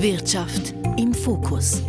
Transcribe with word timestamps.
Wirtschaft 0.00 0.74
im 0.96 1.12
Fokus. 1.12 1.82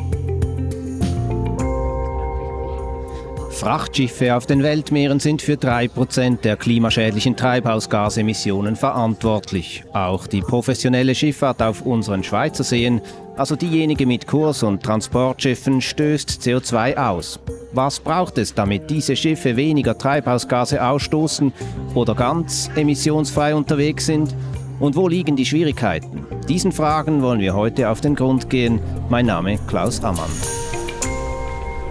Frachtschiffe 3.51 4.35
auf 4.35 4.47
den 4.47 4.63
Weltmeeren 4.63 5.19
sind 5.19 5.43
für 5.43 5.53
3% 5.53 6.41
der 6.41 6.57
klimaschädlichen 6.57 7.35
Treibhausgasemissionen 7.35 8.75
verantwortlich. 8.75 9.83
Auch 9.93 10.25
die 10.25 10.41
professionelle 10.41 11.13
Schifffahrt 11.13 11.61
auf 11.61 11.83
unseren 11.83 12.23
Schweizer 12.23 12.63
Seen, 12.63 12.99
also 13.35 13.55
diejenige 13.55 14.07
mit 14.07 14.25
Kurs- 14.25 14.63
und 14.63 14.81
Transportschiffen, 14.81 15.79
stößt 15.79 16.29
CO2 16.41 16.97
aus. 16.97 17.39
Was 17.73 17.99
braucht 17.99 18.39
es, 18.39 18.55
damit 18.55 18.89
diese 18.89 19.15
Schiffe 19.15 19.55
weniger 19.55 19.95
Treibhausgase 19.95 20.83
ausstoßen 20.83 21.53
oder 21.93 22.15
ganz 22.15 22.71
emissionsfrei 22.75 23.53
unterwegs 23.53 24.07
sind? 24.07 24.33
Und 24.79 24.95
wo 24.95 25.09
liegen 25.09 25.35
die 25.35 25.45
Schwierigkeiten? 25.45 26.25
Diesen 26.47 26.71
Fragen 26.71 27.21
wollen 27.21 27.41
wir 27.41 27.53
heute 27.53 27.89
auf 27.89 27.99
den 27.99 28.15
Grund 28.15 28.49
gehen. 28.49 28.79
Mein 29.09 29.25
Name 29.25 29.59
Klaus 29.67 30.01
Ammann. 30.03 30.29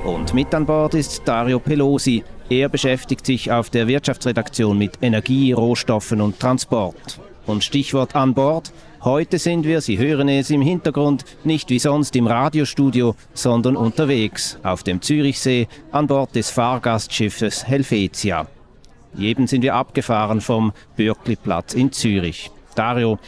Und 0.04 0.32
mit 0.32 0.54
an 0.54 0.64
Bord 0.64 0.94
ist 0.94 1.22
Dario 1.26 1.58
Pelosi. 1.58 2.24
Er 2.48 2.70
beschäftigt 2.70 3.26
sich 3.26 3.52
auf 3.52 3.68
der 3.68 3.88
Wirtschaftsredaktion 3.88 4.78
mit 4.78 4.98
Energie, 5.02 5.52
Rohstoffen 5.52 6.22
und 6.22 6.40
Transport. 6.40 7.20
Und 7.46 7.62
Stichwort 7.62 8.16
an 8.16 8.32
Bord. 8.32 8.72
Heute 9.02 9.38
sind 9.38 9.64
wir, 9.64 9.82
Sie 9.82 9.98
hören 9.98 10.28
es 10.30 10.48
im 10.48 10.62
Hintergrund, 10.62 11.24
nicht 11.44 11.68
wie 11.68 11.78
sonst 11.78 12.16
im 12.16 12.26
Radiostudio, 12.26 13.14
sondern 13.34 13.76
unterwegs 13.76 14.58
auf 14.62 14.82
dem 14.82 15.02
Zürichsee 15.02 15.68
an 15.92 16.06
Bord 16.06 16.34
des 16.34 16.50
Fahrgastschiffes 16.50 17.66
Helvetia. 17.66 18.46
Eben 19.18 19.46
sind 19.46 19.62
wir 19.62 19.74
abgefahren 19.74 20.40
vom 20.40 20.72
Bürkliplatz 20.96 21.74
in 21.74 21.92
Zürich. 21.92 22.50
Dario, 22.78 23.18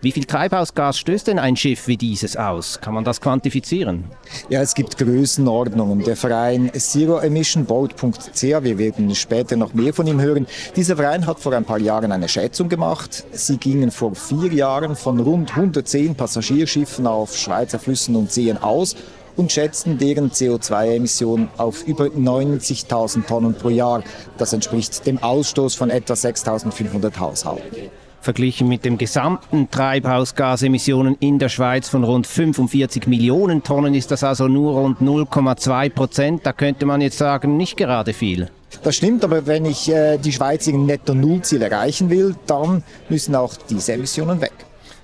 wie 0.00 0.12
viel 0.12 0.24
Treibhausgas 0.24 0.98
stößt 0.98 1.28
denn 1.28 1.38
ein 1.38 1.56
Schiff 1.56 1.88
wie 1.88 1.96
dieses 1.98 2.36
aus? 2.36 2.80
Kann 2.80 2.94
man 2.94 3.04
das 3.04 3.20
quantifizieren? 3.20 4.04
Ja, 4.48 4.62
es 4.62 4.74
gibt 4.74 4.96
Größenordnungen. 4.96 6.04
Der 6.04 6.16
Verein 6.16 6.70
zeroemissionboat.ch, 6.74 8.42
wir 8.42 8.78
werden 8.78 9.14
später 9.14 9.56
noch 9.56 9.74
mehr 9.74 9.92
von 9.92 10.06
ihm 10.06 10.20
hören. 10.20 10.46
Dieser 10.74 10.96
Verein 10.96 11.26
hat 11.26 11.40
vor 11.40 11.52
ein 11.52 11.64
paar 11.64 11.78
Jahren 11.78 12.12
eine 12.12 12.28
Schätzung 12.28 12.68
gemacht. 12.68 13.24
Sie 13.32 13.58
gingen 13.58 13.90
vor 13.90 14.14
vier 14.14 14.52
Jahren 14.52 14.96
von 14.96 15.20
rund 15.20 15.50
110 15.50 16.14
Passagierschiffen 16.14 17.06
auf 17.06 17.36
Schweizer 17.36 17.78
Flüssen 17.78 18.16
und 18.16 18.32
Seen 18.32 18.56
aus 18.58 18.96
und 19.36 19.52
schätzten 19.52 19.98
deren 19.98 20.30
CO2-Emissionen 20.30 21.48
auf 21.56 21.86
über 21.86 22.06
90.000 22.06 23.26
Tonnen 23.26 23.54
pro 23.54 23.68
Jahr. 23.68 24.02
Das 24.38 24.52
entspricht 24.52 25.06
dem 25.06 25.22
Ausstoß 25.22 25.74
von 25.74 25.90
etwa 25.90 26.14
6.500 26.14 27.18
Haushalten. 27.18 27.90
Verglichen 28.24 28.68
mit 28.68 28.84
dem 28.84 28.98
gesamten 28.98 29.70
Treibhausgasemissionen 29.70 31.16
in 31.20 31.38
der 31.38 31.50
Schweiz 31.50 31.88
von 31.88 32.04
rund 32.04 32.26
45 32.26 33.06
Millionen 33.06 33.62
Tonnen 33.62 33.94
ist 33.94 34.10
das 34.10 34.24
also 34.24 34.48
nur 34.48 34.72
rund 34.72 35.00
0,2 35.00 35.90
Prozent. 35.90 36.46
Da 36.46 36.52
könnte 36.52 36.86
man 36.86 37.02
jetzt 37.02 37.18
sagen, 37.18 37.56
nicht 37.56 37.76
gerade 37.76 38.14
viel. 38.14 38.48
Das 38.82 38.96
stimmt, 38.96 39.24
aber 39.24 39.46
wenn 39.46 39.66
ich 39.66 39.88
äh, 39.90 40.16
die 40.18 40.32
Schweizer 40.32 40.72
Netto-Null-Ziel 40.72 41.62
erreichen 41.62 42.10
will, 42.10 42.34
dann 42.46 42.82
müssen 43.08 43.36
auch 43.36 43.54
diese 43.68 43.92
Emissionen 43.92 44.40
weg. 44.40 44.52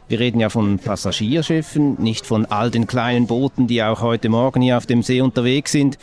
Wir 0.09 0.19
reden 0.19 0.41
ja 0.41 0.49
von 0.49 0.79
Passagierschiffen, 0.79 2.03
nicht 2.03 2.27
von 2.27 2.47
all 2.47 2.71
den 2.71 2.89
kleinen 2.89 3.29
Booten, 3.29 3.69
die 3.69 3.83
auch 3.83 4.01
heute 4.01 4.29
Morgen 4.29 4.61
hier 4.63 4.77
auf 4.77 4.87
dem 4.87 5.03
See 5.03 5.21
unterwegs 5.21 5.71
sind 5.71 5.99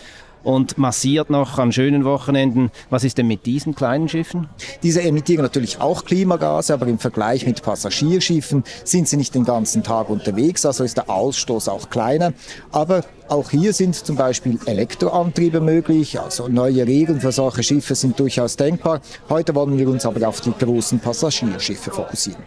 und 0.47 0.77
massiert 0.77 1.29
noch 1.29 1.59
an 1.59 1.73
schönen 1.73 2.05
Wochenenden. 2.05 2.71
Was 2.89 3.03
ist 3.03 3.17
denn 3.17 3.27
mit 3.27 3.45
diesen 3.45 3.75
kleinen 3.75 4.07
Schiffen? 4.07 4.47
Diese 4.81 5.01
emittieren 5.01 5.43
natürlich 5.43 5.81
auch 5.81 6.05
Klimagase, 6.05 6.73
aber 6.73 6.87
im 6.87 6.99
Vergleich 6.99 7.45
mit 7.45 7.61
Passagierschiffen 7.61 8.63
sind 8.85 9.09
sie 9.09 9.17
nicht 9.17 9.35
den 9.35 9.43
ganzen 9.43 9.83
Tag 9.83 10.09
unterwegs, 10.09 10.65
also 10.65 10.85
ist 10.85 10.95
der 10.95 11.09
Ausstoß 11.09 11.67
auch 11.67 11.89
kleiner. 11.89 12.31
Aber 12.71 13.03
auch 13.27 13.49
hier 13.49 13.73
sind 13.73 13.95
zum 13.95 14.15
Beispiel 14.15 14.57
Elektroantriebe 14.65 15.59
möglich, 15.59 16.17
also 16.17 16.47
neue 16.47 16.87
Regeln 16.87 17.19
für 17.19 17.33
solche 17.33 17.61
Schiffe 17.61 17.95
sind 17.95 18.17
durchaus 18.17 18.55
denkbar. 18.55 19.01
Heute 19.27 19.53
wollen 19.53 19.77
wir 19.77 19.89
uns 19.89 20.05
aber 20.05 20.25
auf 20.25 20.39
die 20.39 20.53
großen 20.57 20.99
Passagierschiffe 20.99 21.91
fokussieren. 21.91 22.41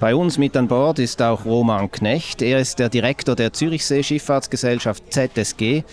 Bei 0.00 0.16
uns 0.16 0.36
mit 0.36 0.56
an 0.56 0.66
Bord 0.66 0.98
ist 0.98 1.22
auch 1.22 1.44
Roman 1.44 1.90
Knecht. 1.90 2.42
Er 2.42 2.58
ist 2.58 2.80
der 2.80 2.88
Direktor 2.88 3.36
der 3.36 3.52
Zürichsee 3.52 4.02
Schifffahrtsgesellschaft 4.02 5.04
ZSG. 5.10 5.84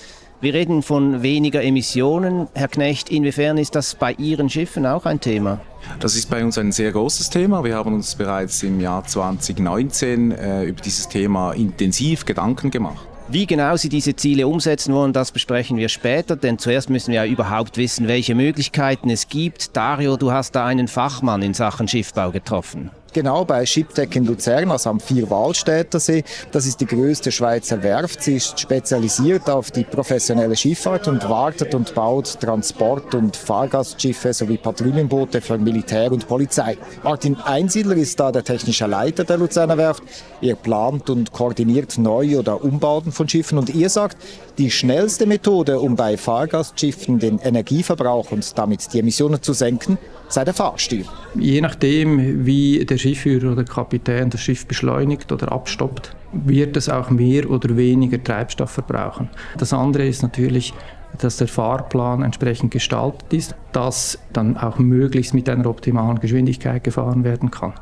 Wir 0.43 0.53
reden 0.53 0.81
von 0.83 1.23
weniger 1.23 1.63
Emissionen. 1.63 2.49
Herr 2.53 2.67
Knecht, 2.67 3.07
inwiefern 3.07 3.57
ist 3.57 3.75
das 3.75 3.95
bei 3.95 4.11
Ihren 4.11 4.49
Schiffen 4.49 4.85
auch 4.85 5.05
ein 5.05 5.21
Thema? 5.21 5.61
Das 6.01 6.17
ist 6.17 6.29
bei 6.29 6.43
uns 6.43 6.57
ein 6.57 6.73
sehr 6.73 6.91
großes 6.91 7.29
Thema. 7.29 7.63
Wir 7.63 7.77
haben 7.77 7.93
uns 7.93 8.15
bereits 8.15 8.61
im 8.61 8.81
Jahr 8.81 9.05
2019 9.05 10.31
äh, 10.31 10.63
über 10.65 10.81
dieses 10.81 11.07
Thema 11.07 11.53
intensiv 11.53 12.25
Gedanken 12.25 12.71
gemacht. 12.71 13.07
Wie 13.29 13.45
genau 13.45 13.77
Sie 13.77 13.87
diese 13.87 14.17
Ziele 14.17 14.45
umsetzen 14.45 14.93
wollen, 14.93 15.13
das 15.13 15.31
besprechen 15.31 15.77
wir 15.77 15.87
später, 15.87 16.35
denn 16.35 16.59
zuerst 16.59 16.89
müssen 16.89 17.13
wir 17.13 17.23
ja 17.23 17.31
überhaupt 17.31 17.77
wissen, 17.77 18.09
welche 18.09 18.35
Möglichkeiten 18.35 19.09
es 19.09 19.29
gibt. 19.29 19.77
Dario, 19.77 20.17
du 20.17 20.33
hast 20.33 20.55
da 20.55 20.65
einen 20.65 20.89
Fachmann 20.89 21.41
in 21.41 21.53
Sachen 21.53 21.87
Schiffbau 21.87 22.31
getroffen. 22.31 22.91
Genau, 23.13 23.45
bei 23.45 23.63
Shiptech 23.63 24.15
in 24.15 24.25
Luzern, 24.25 24.71
also 24.71 24.89
am 24.89 24.99
Vierwaldstätter 24.99 25.99
See. 25.99 26.23
Das 26.51 26.65
ist 26.65 26.81
die 26.81 26.87
größte 26.87 27.31
Schweizer 27.31 27.83
Werft. 27.83 28.23
Sie 28.23 28.37
ist 28.37 28.59
spezialisiert 28.59 29.51
auf 29.51 29.69
die 29.69 29.83
professionelle 29.83 30.55
Schifffahrt 30.55 31.07
und 31.07 31.29
wartet 31.29 31.75
und 31.75 31.93
baut 31.93 32.39
Transport- 32.41 33.13
und 33.13 33.37
Fahrgastschiffe 33.37 34.33
sowie 34.33 34.57
Patrouillenboote 34.57 35.41
für 35.41 35.59
Militär 35.59 36.11
und 36.11 36.27
Polizei. 36.27 36.75
Martin 37.03 37.35
Einsiedler 37.35 37.97
ist 37.97 38.19
da 38.19 38.31
der 38.31 38.43
technische 38.43 38.87
Leiter 38.87 39.23
der 39.23 39.37
Luzerner 39.37 39.77
Werft. 39.77 40.01
Er 40.41 40.55
plant 40.55 41.11
und 41.11 41.31
koordiniert 41.31 41.99
Neu- 41.99 42.39
oder 42.39 42.63
Umbauten 42.63 43.11
von 43.11 43.29
Schiffen 43.29 43.59
und 43.59 43.69
ihr 43.75 43.89
sagt, 43.89 44.17
die 44.57 44.71
schnellste 44.71 45.27
Methode, 45.27 45.79
um 45.79 45.95
bei 45.95 46.17
Fahrgastschiffen 46.17 47.19
den 47.19 47.37
Energieverbrauch 47.37 48.31
und 48.31 48.57
damit 48.57 48.91
die 48.91 48.99
Emissionen 48.99 49.41
zu 49.41 49.53
senken, 49.53 49.99
sei 50.29 50.45
der 50.45 50.53
Fahrstil. 50.53 51.05
Je 51.35 51.61
nachdem, 51.61 52.45
wie 52.45 52.85
der 52.85 52.97
Schiffführer 53.03 53.51
oder 53.51 53.63
Kapitän 53.63 54.29
das 54.29 54.41
Schiff 54.41 54.65
beschleunigt 54.65 55.31
oder 55.31 55.51
abstoppt, 55.51 56.15
wird 56.31 56.75
es 56.77 56.89
auch 56.89 57.09
mehr 57.09 57.49
oder 57.49 57.77
weniger 57.77 58.23
Treibstoff 58.23 58.71
verbrauchen. 58.71 59.29
Das 59.57 59.73
andere 59.73 60.05
ist 60.05 60.23
natürlich, 60.23 60.73
dass 61.19 61.37
der 61.37 61.47
Fahrplan 61.47 62.23
entsprechend 62.23 62.71
gestaltet 62.71 63.31
ist, 63.33 63.55
dass 63.71 64.17
dann 64.31 64.57
auch 64.57 64.79
möglichst 64.79 65.33
mit 65.33 65.47
einer 65.47 65.69
optimalen 65.69 66.19
Geschwindigkeit 66.19 66.83
gefahren 66.83 67.23
werden 67.23 67.51
kann. 67.51 67.73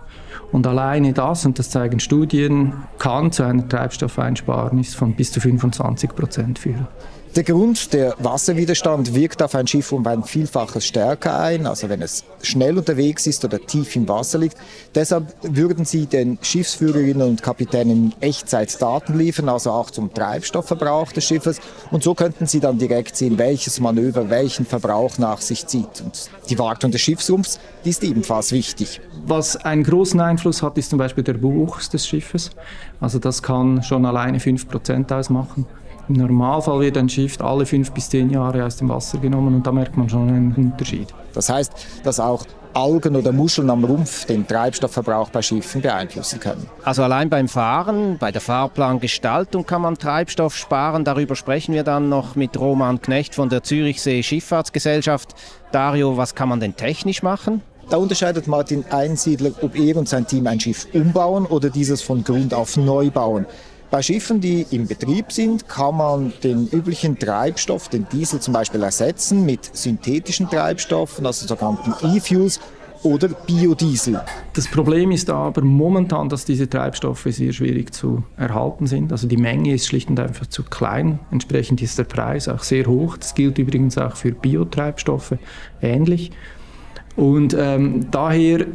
Und 0.51 0.67
alleine 0.67 1.13
das, 1.13 1.45
und 1.45 1.57
das 1.57 1.69
zeigen 1.69 1.99
Studien, 1.99 2.73
kann 2.97 3.31
zu 3.31 3.43
einer 3.43 3.67
Treibstoffeinsparnis 3.67 4.95
von 4.95 5.13
bis 5.13 5.31
zu 5.31 5.39
25 5.39 6.13
Prozent 6.13 6.59
führen. 6.59 6.87
Der 7.33 7.43
Grund, 7.45 7.93
der 7.93 8.13
Wasserwiderstand 8.19 9.15
wirkt 9.15 9.41
auf 9.41 9.55
ein 9.55 9.65
Schiff 9.65 9.93
um 9.93 10.05
ein 10.05 10.25
Vielfaches 10.25 10.85
stärker 10.85 11.39
ein, 11.39 11.65
also 11.65 11.87
wenn 11.87 12.01
es 12.01 12.25
schnell 12.41 12.77
unterwegs 12.77 13.25
ist 13.25 13.45
oder 13.45 13.57
tief 13.57 13.95
im 13.95 14.09
Wasser 14.09 14.37
liegt. 14.37 14.57
Deshalb 14.93 15.33
würden 15.41 15.85
Sie 15.85 16.07
den 16.07 16.39
Schiffsführerinnen 16.41 17.25
und 17.25 17.41
Kapitänen 17.41 18.11
in 18.11 18.21
Echtzeit 18.21 18.81
Daten 18.81 19.17
liefern, 19.17 19.47
also 19.47 19.71
auch 19.71 19.91
zum 19.91 20.13
Treibstoffverbrauch 20.13 21.13
des 21.13 21.23
Schiffes. 21.23 21.61
Und 21.89 22.03
so 22.03 22.15
könnten 22.15 22.47
Sie 22.47 22.59
dann 22.59 22.77
direkt 22.77 23.15
sehen, 23.15 23.37
welches 23.37 23.79
Manöver 23.79 24.29
welchen 24.29 24.65
Verbrauch 24.65 25.17
nach 25.17 25.39
sich 25.39 25.65
zieht. 25.67 26.01
Und 26.03 26.29
die 26.49 26.59
Wartung 26.59 26.91
des 26.91 26.99
Schiffsrumpfs, 26.99 27.61
ist 27.85 28.03
ebenfalls 28.03 28.51
wichtig. 28.51 28.99
Was 29.25 29.55
einen 29.55 29.83
großen 29.83 30.19
Einfluss 30.19 30.61
hat, 30.61 30.77
ist 30.77 30.89
zum 30.89 30.99
Beispiel 30.99 31.23
der 31.23 31.35
Buchs 31.35 31.89
des 31.89 32.05
Schiffes. 32.05 32.49
Also 32.99 33.19
das 33.19 33.41
kann 33.41 33.81
schon 33.83 34.05
alleine 34.05 34.39
5% 34.39 35.17
ausmachen. 35.17 35.65
Im 36.11 36.17
Normalfall 36.17 36.81
wird 36.81 36.97
ein 36.97 37.07
Schiff 37.07 37.39
alle 37.39 37.65
fünf 37.65 37.91
bis 37.91 38.09
zehn 38.09 38.29
Jahre 38.29 38.65
aus 38.65 38.75
dem 38.75 38.89
Wasser 38.89 39.17
genommen 39.17 39.55
und 39.55 39.65
da 39.65 39.71
merkt 39.71 39.95
man 39.95 40.09
schon 40.09 40.27
einen 40.27 40.53
Unterschied. 40.53 41.07
Das 41.33 41.47
heißt, 41.47 41.71
dass 42.03 42.19
auch 42.19 42.45
Algen 42.73 43.15
oder 43.15 43.31
Muscheln 43.31 43.69
am 43.69 43.85
Rumpf 43.85 44.25
den 44.25 44.45
Treibstoffverbrauch 44.45 45.29
bei 45.29 45.41
Schiffen 45.41 45.81
beeinflussen 45.81 46.41
können. 46.41 46.67
Also 46.83 47.03
allein 47.03 47.29
beim 47.29 47.47
Fahren, 47.47 48.17
bei 48.19 48.33
der 48.33 48.41
Fahrplangestaltung 48.41 49.65
kann 49.65 49.83
man 49.83 49.97
Treibstoff 49.97 50.57
sparen. 50.57 51.05
Darüber 51.05 51.37
sprechen 51.37 51.73
wir 51.73 51.83
dann 51.83 52.09
noch 52.09 52.35
mit 52.35 52.59
Roman 52.59 53.01
Knecht 53.01 53.33
von 53.33 53.47
der 53.47 53.63
Zürichsee 53.63 54.21
Schifffahrtsgesellschaft. 54.21 55.33
Dario, 55.71 56.17
was 56.17 56.35
kann 56.35 56.49
man 56.49 56.59
denn 56.59 56.75
technisch 56.75 57.23
machen? 57.23 57.61
Da 57.89 57.95
unterscheidet 57.97 58.47
Martin 58.47 58.83
Einsiedler, 58.89 59.51
ob 59.61 59.77
er 59.77 59.95
und 59.95 60.09
sein 60.09 60.27
Team 60.27 60.47
ein 60.47 60.59
Schiff 60.59 60.87
umbauen 60.93 61.45
oder 61.45 61.69
dieses 61.69 62.01
von 62.01 62.23
Grund 62.23 62.53
auf 62.53 62.75
neu 62.75 63.09
bauen. 63.09 63.45
Bei 63.91 64.01
Schiffen, 64.01 64.39
die 64.39 64.65
im 64.71 64.87
Betrieb 64.87 65.33
sind, 65.33 65.67
kann 65.67 65.97
man 65.97 66.31
den 66.45 66.69
üblichen 66.69 67.19
Treibstoff, 67.19 67.89
den 67.89 68.07
Diesel 68.09 68.39
zum 68.39 68.53
Beispiel, 68.53 68.81
ersetzen 68.81 69.45
mit 69.45 69.69
synthetischen 69.75 70.49
Treibstoffen, 70.49 71.25
also 71.25 71.45
sogenannten 71.45 71.93
E-Fuels 72.15 72.61
oder 73.03 73.27
Biodiesel. 73.27 74.21
Das 74.53 74.69
Problem 74.69 75.11
ist 75.11 75.29
aber 75.29 75.61
momentan, 75.61 76.29
dass 76.29 76.45
diese 76.45 76.69
Treibstoffe 76.69 77.27
sehr 77.31 77.51
schwierig 77.51 77.93
zu 77.93 78.23
erhalten 78.37 78.87
sind. 78.87 79.11
Also 79.11 79.27
die 79.27 79.35
Menge 79.35 79.73
ist 79.73 79.87
schlicht 79.87 80.09
und 80.09 80.21
einfach 80.21 80.47
zu 80.47 80.63
klein. 80.63 81.19
Entsprechend 81.29 81.81
ist 81.81 81.99
der 81.99 82.05
Preis 82.05 82.47
auch 82.47 82.63
sehr 82.63 82.85
hoch. 82.85 83.17
Das 83.17 83.35
gilt 83.35 83.57
übrigens 83.57 83.97
auch 83.97 84.15
für 84.15 84.31
Biotreibstoffe 84.31 85.33
ähnlich. 85.81 86.31
Und 87.17 87.53
ähm, 87.59 88.09
daher 88.09 88.67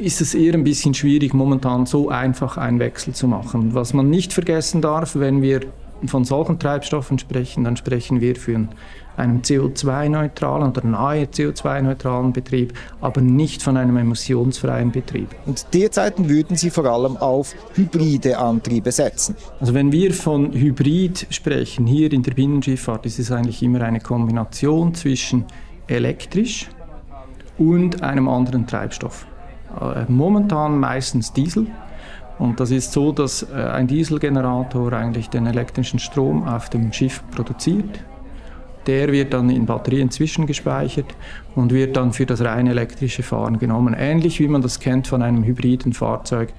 ist 0.00 0.20
es 0.20 0.34
eher 0.34 0.54
ein 0.54 0.64
bisschen 0.64 0.94
schwierig, 0.94 1.34
momentan 1.34 1.86
so 1.86 2.08
einfach 2.08 2.56
einen 2.56 2.80
Wechsel 2.80 3.14
zu 3.14 3.28
machen. 3.28 3.74
Was 3.74 3.92
man 3.92 4.08
nicht 4.08 4.32
vergessen 4.32 4.80
darf, 4.80 5.14
wenn 5.16 5.42
wir 5.42 5.60
von 6.06 6.24
solchen 6.24 6.58
Treibstoffen 6.58 7.18
sprechen, 7.18 7.64
dann 7.64 7.76
sprechen 7.76 8.22
wir 8.22 8.34
für 8.34 8.66
einen 9.18 9.42
CO2-neutralen 9.42 10.70
oder 10.70 10.84
nahe 10.86 11.24
CO2-neutralen 11.24 12.32
Betrieb, 12.32 12.72
aber 13.02 13.20
nicht 13.20 13.62
von 13.62 13.76
einem 13.76 13.98
emissionsfreien 13.98 14.90
Betrieb. 14.90 15.28
Und 15.44 15.66
derzeit 15.74 16.14
würden 16.28 16.56
Sie 16.56 16.70
vor 16.70 16.86
allem 16.86 17.18
auf 17.18 17.54
hybride 17.74 18.38
Antriebe 18.38 18.90
setzen? 18.92 19.36
Also 19.60 19.74
wenn 19.74 19.92
wir 19.92 20.14
von 20.14 20.54
Hybrid 20.54 21.26
sprechen, 21.28 21.86
hier 21.86 22.10
in 22.10 22.22
der 22.22 22.32
Binnenschifffahrt, 22.32 23.04
ist 23.04 23.18
es 23.18 23.30
eigentlich 23.30 23.62
immer 23.62 23.82
eine 23.82 24.00
Kombination 24.00 24.94
zwischen 24.94 25.44
elektrisch 25.86 26.68
und 27.58 28.02
einem 28.02 28.26
anderen 28.28 28.66
Treibstoff. 28.66 29.26
Äh, 29.78 30.04
momentan 30.08 30.78
meistens 30.78 31.32
Diesel. 31.32 31.66
Und 32.38 32.58
das 32.58 32.70
ist 32.70 32.92
so, 32.92 33.12
dass 33.12 33.42
äh, 33.42 33.54
ein 33.54 33.86
Dieselgenerator 33.86 34.92
eigentlich 34.92 35.28
den 35.28 35.46
elektrischen 35.46 35.98
Strom 35.98 36.48
auf 36.48 36.70
dem 36.70 36.92
Schiff 36.92 37.22
produziert. 37.30 38.02
Der 38.86 39.12
wird 39.12 39.34
dann 39.34 39.50
in 39.50 39.66
Batterien 39.66 40.10
zwischengespeichert 40.10 41.14
und 41.54 41.70
wird 41.72 41.96
dann 41.96 42.14
für 42.14 42.24
das 42.24 42.42
rein 42.42 42.66
elektrische 42.66 43.22
Fahren 43.22 43.58
genommen. 43.58 43.94
Ähnlich 43.96 44.40
wie 44.40 44.48
man 44.48 44.62
das 44.62 44.80
kennt 44.80 45.06
von 45.06 45.22
einem 45.22 45.44
hybriden 45.44 45.92
Fahrzeug 45.92 46.54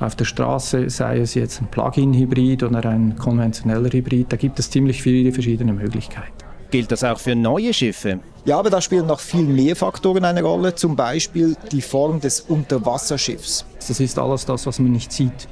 auf 0.00 0.16
der 0.16 0.24
Straße, 0.24 0.88
sei 0.88 1.18
es 1.18 1.34
jetzt 1.34 1.60
ein 1.60 1.66
Plug-in-Hybrid 1.66 2.62
oder 2.62 2.88
ein 2.88 3.16
konventioneller 3.16 3.90
Hybrid. 3.90 4.32
Da 4.32 4.36
gibt 4.36 4.58
es 4.58 4.70
ziemlich 4.70 5.02
viele 5.02 5.32
verschiedene 5.32 5.74
Möglichkeiten. 5.74 6.47
Gilt 6.70 6.92
das 6.92 7.02
auch 7.02 7.18
für 7.18 7.34
neue 7.34 7.72
Schiffe? 7.72 8.20
Ja, 8.44 8.58
aber 8.58 8.68
da 8.68 8.80
spielen 8.80 9.06
noch 9.06 9.20
viel 9.20 9.44
mehr 9.44 9.74
Faktoren 9.74 10.24
eine 10.24 10.42
Rolle, 10.42 10.74
zum 10.74 10.96
Beispiel 10.96 11.56
die 11.72 11.80
Form 11.80 12.20
des 12.20 12.40
Unterwasserschiffs. 12.40 13.64
Das 13.76 14.00
ist 14.00 14.18
alles 14.18 14.44
das, 14.44 14.66
was 14.66 14.78
man 14.78 14.92
nicht 14.92 15.10
sieht. 15.10 15.48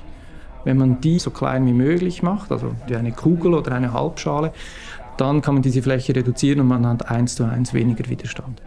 Wenn 0.64 0.76
man 0.76 1.00
die 1.00 1.18
so 1.18 1.30
klein 1.30 1.66
wie 1.66 1.72
möglich 1.72 2.22
macht, 2.22 2.52
also 2.52 2.72
wie 2.86 2.96
eine 2.96 3.12
Kugel 3.12 3.54
oder 3.54 3.72
eine 3.72 3.94
Halbschale, 3.94 4.52
dann 5.16 5.40
kann 5.40 5.54
man 5.54 5.62
diese 5.62 5.80
Fläche 5.80 6.14
reduzieren 6.14 6.60
und 6.60 6.68
man 6.68 6.86
hat 6.86 7.08
eins 7.08 7.36
zu 7.36 7.44
eins 7.44 7.72
weniger 7.72 8.08
Widerstand. 8.10 8.60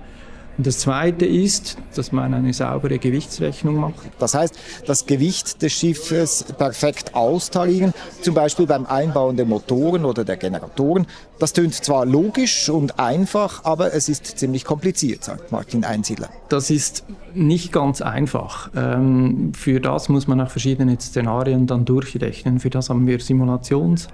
Und 0.59 0.67
das 0.67 0.79
Zweite 0.79 1.25
ist, 1.25 1.77
dass 1.95 2.11
man 2.11 2.33
eine 2.33 2.51
saubere 2.51 2.99
Gewichtsrechnung 2.99 3.77
macht. 3.77 3.93
Das 4.19 4.33
heißt, 4.33 4.59
das 4.85 5.05
Gewicht 5.05 5.61
des 5.61 5.71
Schiffes 5.71 6.43
perfekt 6.57 7.15
austarieren, 7.15 7.93
zum 8.21 8.33
Beispiel 8.33 8.67
beim 8.67 8.85
Einbauen 8.85 9.37
der 9.37 9.45
Motoren 9.45 10.03
oder 10.03 10.25
der 10.25 10.35
Generatoren. 10.35 11.07
Das 11.39 11.53
tönt 11.53 11.75
zwar 11.75 12.05
logisch 12.05 12.67
und 12.67 12.99
einfach, 12.99 13.63
aber 13.63 13.93
es 13.93 14.09
ist 14.09 14.37
ziemlich 14.37 14.65
kompliziert, 14.65 15.23
sagt 15.23 15.49
Martin 15.53 15.85
Einsiedler. 15.85 16.27
Das 16.49 16.69
ist 16.69 17.05
nicht 17.33 17.71
ganz 17.71 18.01
einfach. 18.01 18.69
Ähm, 18.75 19.53
für 19.53 19.79
das 19.79 20.09
muss 20.09 20.27
man 20.27 20.41
auch 20.41 20.49
verschiedene 20.49 20.99
Szenarien 20.99 21.67
dann 21.67 21.85
durchrechnen. 21.85 22.59
Für 22.59 22.69
das 22.69 22.89
haben 22.89 23.07
wir 23.07 23.19
Simulations- 23.21 24.09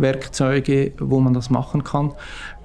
Werkzeuge, 0.00 0.92
wo 0.98 1.20
man 1.20 1.34
das 1.34 1.50
machen 1.50 1.84
kann. 1.84 2.12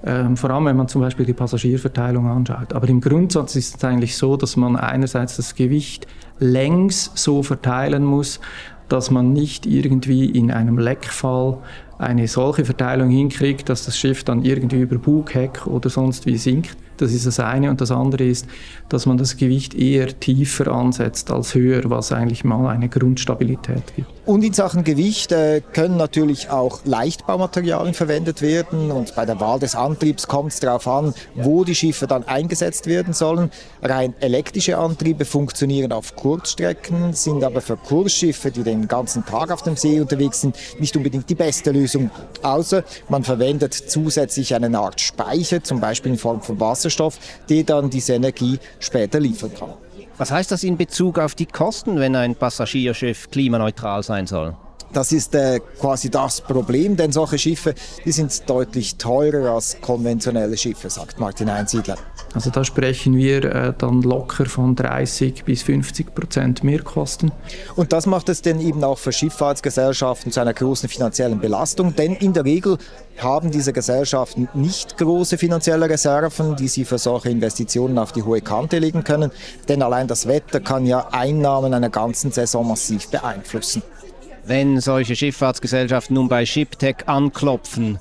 Ähm, 0.04 0.36
vor 0.36 0.50
allem, 0.50 0.66
wenn 0.66 0.76
man 0.76 0.88
zum 0.88 1.00
Beispiel 1.00 1.26
die 1.26 1.32
Passagierverteilung 1.32 2.26
anschaut. 2.28 2.72
Aber 2.72 2.88
im 2.88 3.00
Grundsatz 3.00 3.56
ist 3.56 3.76
es 3.76 3.84
eigentlich 3.84 4.16
so, 4.16 4.36
dass 4.36 4.56
man 4.56 4.76
einerseits 4.76 5.36
das 5.36 5.54
Gewicht 5.54 6.06
längs 6.38 7.10
so 7.14 7.42
verteilen 7.42 8.04
muss, 8.04 8.40
dass 8.88 9.10
man 9.10 9.32
nicht 9.32 9.66
irgendwie 9.66 10.26
in 10.26 10.50
einem 10.50 10.78
Leckfall 10.78 11.58
eine 11.98 12.28
solche 12.28 12.64
Verteilung 12.64 13.10
hinkriegt, 13.10 13.68
dass 13.68 13.84
das 13.84 13.98
Schiff 13.98 14.22
dann 14.22 14.44
irgendwie 14.44 14.80
über 14.80 14.96
Bug, 14.98 15.34
Heck 15.34 15.66
oder 15.66 15.88
sonst 15.90 16.26
wie 16.26 16.36
sinkt. 16.36 16.76
Das 16.96 17.12
ist 17.12 17.26
das 17.26 17.40
eine. 17.40 17.70
Und 17.70 17.80
das 17.80 17.90
andere 17.90 18.24
ist, 18.24 18.46
dass 18.88 19.06
man 19.06 19.18
das 19.18 19.36
Gewicht 19.36 19.74
eher 19.74 20.18
tiefer 20.18 20.68
ansetzt 20.68 21.30
als 21.30 21.54
höher, 21.54 21.82
was 21.86 22.12
eigentlich 22.12 22.44
mal 22.44 22.68
eine 22.68 22.88
Grundstabilität 22.88 23.94
gibt. 23.94 24.08
Und 24.26 24.42
in 24.42 24.52
Sachen 24.52 24.82
Gewicht 24.82 25.30
äh, 25.30 25.62
können 25.72 25.96
natürlich 25.96 26.50
auch 26.50 26.80
Leichtbaumaterialien 26.84 27.94
verwendet 27.94 28.42
werden. 28.42 28.90
Und 28.90 29.14
bei 29.14 29.24
der 29.24 29.38
Wahl 29.38 29.60
des 29.60 29.76
Antriebs 29.76 30.26
kommt 30.26 30.52
es 30.52 30.58
darauf 30.58 30.88
an, 30.88 31.14
wo 31.36 31.62
die 31.62 31.76
Schiffe 31.76 32.08
dann 32.08 32.24
eingesetzt 32.24 32.88
werden 32.88 33.12
sollen. 33.12 33.52
Rein 33.82 34.14
elektrische 34.18 34.78
Antriebe 34.78 35.24
funktionieren 35.24 35.92
auf 35.92 36.16
Kurzstrecken, 36.16 37.12
sind 37.12 37.44
aber 37.44 37.60
für 37.60 37.76
Kursschiffe, 37.76 38.50
die 38.50 38.64
den 38.64 38.88
ganzen 38.88 39.24
Tag 39.24 39.52
auf 39.52 39.62
dem 39.62 39.76
See 39.76 40.00
unterwegs 40.00 40.40
sind, 40.40 40.56
nicht 40.80 40.96
unbedingt 40.96 41.30
die 41.30 41.36
beste 41.36 41.70
Lösung. 41.70 42.10
Außer 42.42 42.82
man 43.08 43.22
verwendet 43.22 43.74
zusätzlich 43.74 44.56
eine 44.56 44.76
Art 44.76 45.00
Speicher, 45.00 45.62
zum 45.62 45.80
Beispiel 45.80 46.12
in 46.12 46.18
Form 46.18 46.42
von 46.42 46.58
Wasserstoff, 46.86 47.18
der 47.48 47.64
dann 47.64 47.90
diese 47.90 48.14
Energie 48.14 48.58
später 48.78 49.20
liefern 49.20 49.52
kann. 49.58 49.74
Was 50.18 50.30
heißt 50.30 50.50
das 50.50 50.62
in 50.62 50.76
Bezug 50.76 51.18
auf 51.18 51.34
die 51.34 51.46
Kosten, 51.46 51.98
wenn 51.98 52.16
ein 52.16 52.34
Passagierschiff 52.34 53.30
klimaneutral 53.30 54.02
sein 54.02 54.26
soll? 54.26 54.56
Das 54.92 55.12
ist 55.12 55.34
äh, 55.34 55.60
quasi 55.80 56.10
das 56.10 56.40
Problem, 56.40 56.96
denn 56.96 57.12
solche 57.12 57.38
Schiffe 57.38 57.74
die 58.04 58.12
sind 58.12 58.48
deutlich 58.48 58.96
teurer 58.96 59.50
als 59.50 59.76
konventionelle 59.80 60.56
Schiffe, 60.56 60.88
sagt 60.88 61.18
Martin 61.18 61.50
Einsiedler. 61.50 61.96
Also 62.36 62.50
da 62.50 62.64
sprechen 62.64 63.16
wir 63.16 63.44
äh, 63.44 63.72
dann 63.78 64.02
locker 64.02 64.44
von 64.44 64.76
30 64.76 65.44
bis 65.44 65.62
50 65.62 66.14
Prozent 66.14 66.62
Mehrkosten. 66.62 67.32
Und 67.76 67.94
das 67.94 68.04
macht 68.04 68.28
es 68.28 68.42
denn 68.42 68.60
eben 68.60 68.84
auch 68.84 68.98
für 68.98 69.10
Schifffahrtsgesellschaften 69.10 70.30
zu 70.30 70.40
einer 70.40 70.52
großen 70.52 70.86
finanziellen 70.86 71.40
Belastung, 71.40 71.96
denn 71.96 72.14
in 72.14 72.34
der 72.34 72.44
Regel 72.44 72.76
haben 73.16 73.50
diese 73.50 73.72
Gesellschaften 73.72 74.50
nicht 74.52 74.98
große 74.98 75.38
finanzielle 75.38 75.88
Reserven, 75.88 76.56
die 76.56 76.68
sie 76.68 76.84
für 76.84 76.98
solche 76.98 77.30
Investitionen 77.30 77.96
auf 77.96 78.12
die 78.12 78.22
hohe 78.22 78.42
Kante 78.42 78.80
legen 78.80 79.02
können, 79.02 79.30
denn 79.66 79.80
allein 79.80 80.06
das 80.06 80.28
Wetter 80.28 80.60
kann 80.60 80.84
ja 80.84 81.08
Einnahmen 81.12 81.72
einer 81.72 81.88
ganzen 81.88 82.32
Saison 82.32 82.68
massiv 82.68 83.08
beeinflussen. 83.08 83.82
Wenn 84.44 84.78
solche 84.82 85.16
Schifffahrtsgesellschaften 85.16 86.12
nun 86.12 86.28
bei 86.28 86.44
ShipTech 86.44 86.96
anklopfen, 87.06 87.98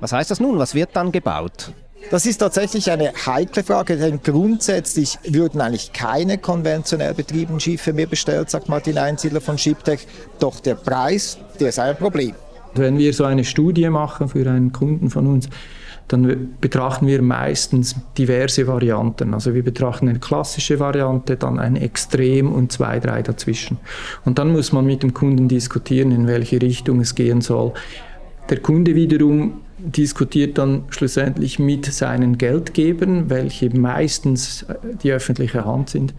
was 0.00 0.12
heißt 0.12 0.30
das 0.30 0.40
nun? 0.40 0.58
Was 0.58 0.74
wird 0.74 0.96
dann 0.96 1.12
gebaut? 1.12 1.74
Das 2.10 2.26
ist 2.26 2.38
tatsächlich 2.38 2.90
eine 2.90 3.12
heikle 3.26 3.64
Frage, 3.64 3.96
denn 3.96 4.20
grundsätzlich 4.22 5.18
würden 5.28 5.60
eigentlich 5.60 5.92
keine 5.92 6.38
konventionell 6.38 7.14
betriebenen 7.14 7.60
Schiffe 7.60 7.92
mehr 7.92 8.06
bestellt, 8.06 8.50
sagt 8.50 8.68
Martin 8.68 8.98
Einsiedler 8.98 9.40
von 9.40 9.58
ShipTech. 9.58 10.06
Doch 10.38 10.60
der 10.60 10.74
Preis, 10.74 11.38
der 11.58 11.70
ist 11.70 11.78
ein 11.78 11.96
Problem. 11.96 12.34
Wenn 12.74 12.98
wir 12.98 13.12
so 13.12 13.24
eine 13.24 13.44
Studie 13.44 13.88
machen 13.88 14.28
für 14.28 14.48
einen 14.48 14.72
Kunden 14.72 15.10
von 15.10 15.26
uns, 15.26 15.48
dann 16.08 16.54
betrachten 16.60 17.06
wir 17.06 17.22
meistens 17.22 17.96
diverse 18.18 18.66
Varianten. 18.66 19.32
Also 19.32 19.54
wir 19.54 19.62
betrachten 19.62 20.08
eine 20.08 20.18
klassische 20.18 20.78
Variante, 20.78 21.36
dann 21.36 21.58
ein 21.58 21.76
Extrem 21.76 22.52
und 22.52 22.72
zwei, 22.72 23.00
drei 23.00 23.22
dazwischen. 23.22 23.78
Und 24.24 24.38
dann 24.38 24.52
muss 24.52 24.72
man 24.72 24.84
mit 24.84 25.02
dem 25.02 25.14
Kunden 25.14 25.48
diskutieren, 25.48 26.12
in 26.12 26.26
welche 26.26 26.60
Richtung 26.60 27.00
es 27.00 27.14
gehen 27.14 27.40
soll. 27.40 27.72
Der 28.50 28.60
Kunde 28.60 28.94
wiederum 28.94 29.62
diskutiert 29.78 30.58
dann 30.58 30.84
schlussendlich 30.90 31.58
mit 31.58 31.86
seinen 31.86 32.38
Geldgebern, 32.38 33.30
welche 33.30 33.70
meistens 33.76 34.66
die 35.02 35.12
öffentliche 35.12 35.64
Hand 35.64 35.90
sind, 35.90 36.14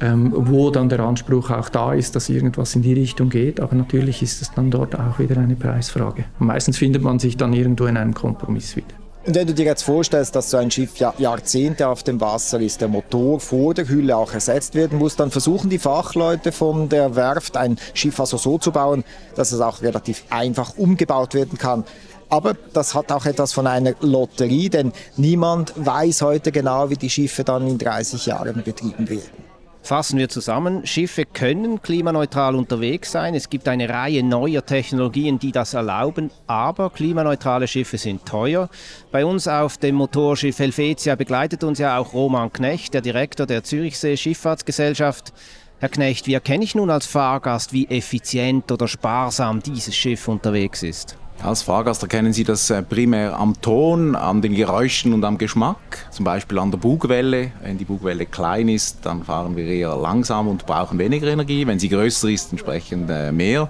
ähm, 0.00 0.32
wo 0.34 0.70
dann 0.70 0.88
der 0.88 1.00
Anspruch 1.00 1.50
auch 1.50 1.68
da 1.68 1.92
ist, 1.92 2.16
dass 2.16 2.28
irgendwas 2.28 2.74
in 2.74 2.82
die 2.82 2.94
Richtung 2.94 3.30
geht. 3.30 3.60
Aber 3.60 3.74
natürlich 3.74 4.22
ist 4.22 4.40
es 4.40 4.52
dann 4.52 4.70
dort 4.70 4.98
auch 4.98 5.18
wieder 5.18 5.36
eine 5.38 5.56
Preisfrage. 5.56 6.24
Meistens 6.38 6.78
findet 6.78 7.02
man 7.02 7.18
sich 7.18 7.36
dann 7.36 7.52
irgendwo 7.52 7.86
in 7.86 7.96
einem 7.96 8.14
Kompromiss 8.14 8.76
wieder. 8.76 8.94
Und 9.26 9.34
wenn 9.34 9.46
du 9.46 9.52
dir 9.52 9.66
jetzt 9.66 9.82
vorstellst, 9.82 10.34
dass 10.36 10.48
so 10.48 10.56
ein 10.56 10.70
Schiff 10.70 10.96
Jahrzehnte 10.96 11.88
auf 11.88 12.02
dem 12.02 12.18
Wasser 12.18 12.60
ist, 12.60 12.80
der 12.80 12.88
Motor 12.88 13.40
vor 13.40 13.74
der 13.74 13.86
Hülle 13.86 14.16
auch 14.16 14.32
ersetzt 14.32 14.74
werden 14.74 14.98
muss, 14.98 15.16
dann 15.16 15.30
versuchen 15.30 15.68
die 15.68 15.78
Fachleute 15.78 16.50
von 16.50 16.88
der 16.88 17.14
Werft 17.14 17.58
ein 17.58 17.76
Schiff 17.92 18.18
also 18.20 18.38
so 18.38 18.56
zu 18.56 18.72
bauen, 18.72 19.04
dass 19.34 19.52
es 19.52 19.60
auch 19.60 19.82
relativ 19.82 20.24
einfach 20.30 20.78
umgebaut 20.78 21.34
werden 21.34 21.58
kann. 21.58 21.84
Aber 22.30 22.54
das 22.72 22.94
hat 22.94 23.10
auch 23.10 23.24
etwas 23.26 23.52
von 23.52 23.66
einer 23.66 23.94
Lotterie, 24.00 24.68
denn 24.68 24.92
niemand 25.16 25.72
weiß 25.76 26.22
heute 26.22 26.52
genau, 26.52 26.90
wie 26.90 26.96
die 26.96 27.10
Schiffe 27.10 27.44
dann 27.44 27.66
in 27.66 27.78
30 27.78 28.26
Jahren 28.26 28.62
betrieben 28.62 29.08
werden. 29.08 29.48
Fassen 29.88 30.18
wir 30.18 30.28
zusammen, 30.28 30.86
Schiffe 30.86 31.24
können 31.24 31.80
klimaneutral 31.80 32.54
unterwegs 32.56 33.10
sein. 33.10 33.34
Es 33.34 33.48
gibt 33.48 33.68
eine 33.68 33.88
Reihe 33.88 34.22
neuer 34.22 34.66
Technologien, 34.66 35.38
die 35.38 35.50
das 35.50 35.72
erlauben, 35.72 36.30
aber 36.46 36.90
klimaneutrale 36.90 37.66
Schiffe 37.66 37.96
sind 37.96 38.26
teuer. 38.26 38.68
Bei 39.10 39.24
uns 39.24 39.48
auf 39.48 39.78
dem 39.78 39.94
Motorschiff 39.94 40.58
Helvetia 40.58 41.14
begleitet 41.14 41.64
uns 41.64 41.78
ja 41.78 41.96
auch 41.96 42.12
Roman 42.12 42.52
Knecht, 42.52 42.92
der 42.92 43.00
Direktor 43.00 43.46
der 43.46 43.64
Zürichsee 43.64 44.18
Schifffahrtsgesellschaft. 44.18 45.32
Herr 45.78 45.88
Knecht, 45.88 46.26
wie 46.26 46.34
erkenne 46.34 46.64
ich 46.64 46.74
nun 46.74 46.90
als 46.90 47.06
Fahrgast, 47.06 47.72
wie 47.72 47.86
effizient 47.86 48.70
oder 48.70 48.88
sparsam 48.88 49.62
dieses 49.62 49.96
Schiff 49.96 50.28
unterwegs 50.28 50.82
ist? 50.82 51.16
Als 51.42 51.62
Fahrgast 51.62 52.02
erkennen 52.02 52.32
Sie 52.32 52.42
das 52.42 52.68
äh, 52.68 52.82
primär 52.82 53.38
am 53.38 53.60
Ton, 53.60 54.16
an 54.16 54.42
den 54.42 54.54
Geräuschen 54.54 55.12
und 55.12 55.24
am 55.24 55.38
Geschmack, 55.38 55.76
zum 56.10 56.24
Beispiel 56.24 56.58
an 56.58 56.72
der 56.72 56.78
Bugwelle. 56.78 57.52
Wenn 57.62 57.78
die 57.78 57.84
Bugwelle 57.84 58.26
klein 58.26 58.68
ist, 58.68 59.06
dann 59.06 59.22
fahren 59.22 59.56
wir 59.56 59.64
eher 59.64 59.96
langsam 59.96 60.48
und 60.48 60.66
brauchen 60.66 60.98
weniger 60.98 61.28
Energie. 61.28 61.64
Wenn 61.64 61.78
sie 61.78 61.88
größer 61.88 62.28
ist, 62.28 62.50
entsprechend 62.50 63.08
äh, 63.08 63.30
mehr. 63.30 63.68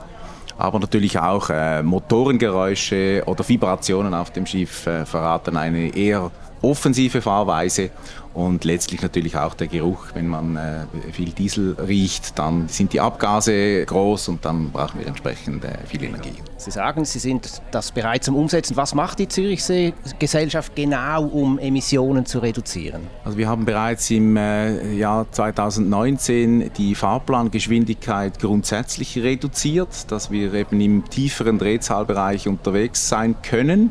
Aber 0.56 0.78
natürlich 0.78 1.18
auch 1.18 1.50
äh, 1.50 1.82
Motorengeräusche 1.82 3.22
oder 3.26 3.46
Vibrationen 3.46 4.14
auf 4.14 4.30
dem 4.30 4.46
Schiff 4.46 4.88
verraten 5.04 5.56
eine 5.56 5.94
eher 5.94 6.30
offensive 6.62 7.20
Fahrweise 7.20 7.90
und 8.34 8.64
letztlich 8.64 9.02
natürlich 9.02 9.36
auch 9.36 9.54
der 9.54 9.66
Geruch. 9.66 10.06
Wenn 10.14 10.28
man 10.28 10.56
äh, 10.56 10.86
viel 11.12 11.30
Diesel 11.30 11.74
riecht, 11.74 12.38
dann 12.38 12.68
sind 12.68 12.92
die 12.92 13.00
Abgase 13.00 13.84
groß 13.84 14.28
und 14.28 14.44
dann 14.44 14.70
brauchen 14.70 15.00
wir 15.00 15.08
entsprechend 15.08 15.64
äh, 15.64 15.78
viel 15.86 16.04
Energie. 16.04 16.34
Sie 16.56 16.70
sagen, 16.70 17.04
Sie 17.04 17.18
sind 17.18 17.60
das 17.72 17.90
bereit 17.90 18.24
zum 18.24 18.36
Umsetzen. 18.36 18.76
Was 18.76 18.94
macht 18.94 19.18
die 19.18 19.28
Zürichsee 19.28 19.92
Gesellschaft 20.18 20.76
genau, 20.76 21.24
um 21.24 21.58
Emissionen 21.58 22.26
zu 22.26 22.38
reduzieren? 22.38 23.02
Also 23.24 23.38
wir 23.38 23.48
haben 23.48 23.64
bereits 23.64 24.08
im 24.10 24.36
äh, 24.36 24.94
Jahr 24.94 25.30
2019 25.32 26.70
die 26.76 26.94
Fahrplangeschwindigkeit 26.94 28.38
grundsätzlich 28.38 29.18
reduziert, 29.18 30.10
dass 30.12 30.30
wir 30.30 30.54
eben 30.54 30.80
im 30.80 31.08
tieferen 31.08 31.58
Drehzahlbereich 31.58 32.46
unterwegs 32.46 33.08
sein 33.08 33.34
können 33.42 33.90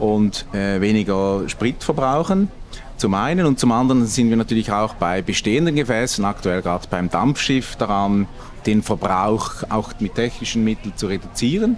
und 0.00 0.46
äh, 0.52 0.80
weniger 0.80 1.48
Sprit 1.48 1.82
verbrauchen. 1.82 2.50
Zum 2.96 3.14
einen 3.14 3.46
und 3.46 3.60
zum 3.60 3.70
anderen 3.70 4.06
sind 4.06 4.28
wir 4.28 4.36
natürlich 4.36 4.72
auch 4.72 4.94
bei 4.94 5.22
bestehenden 5.22 5.76
Gefäßen, 5.76 6.24
aktuell 6.24 6.62
gerade 6.62 6.88
beim 6.90 7.08
Dampfschiff, 7.08 7.76
daran, 7.76 8.26
den 8.66 8.82
Verbrauch 8.82 9.62
auch 9.68 9.92
mit 10.00 10.16
technischen 10.16 10.64
Mitteln 10.64 10.92
zu 10.96 11.06
reduzieren. 11.06 11.76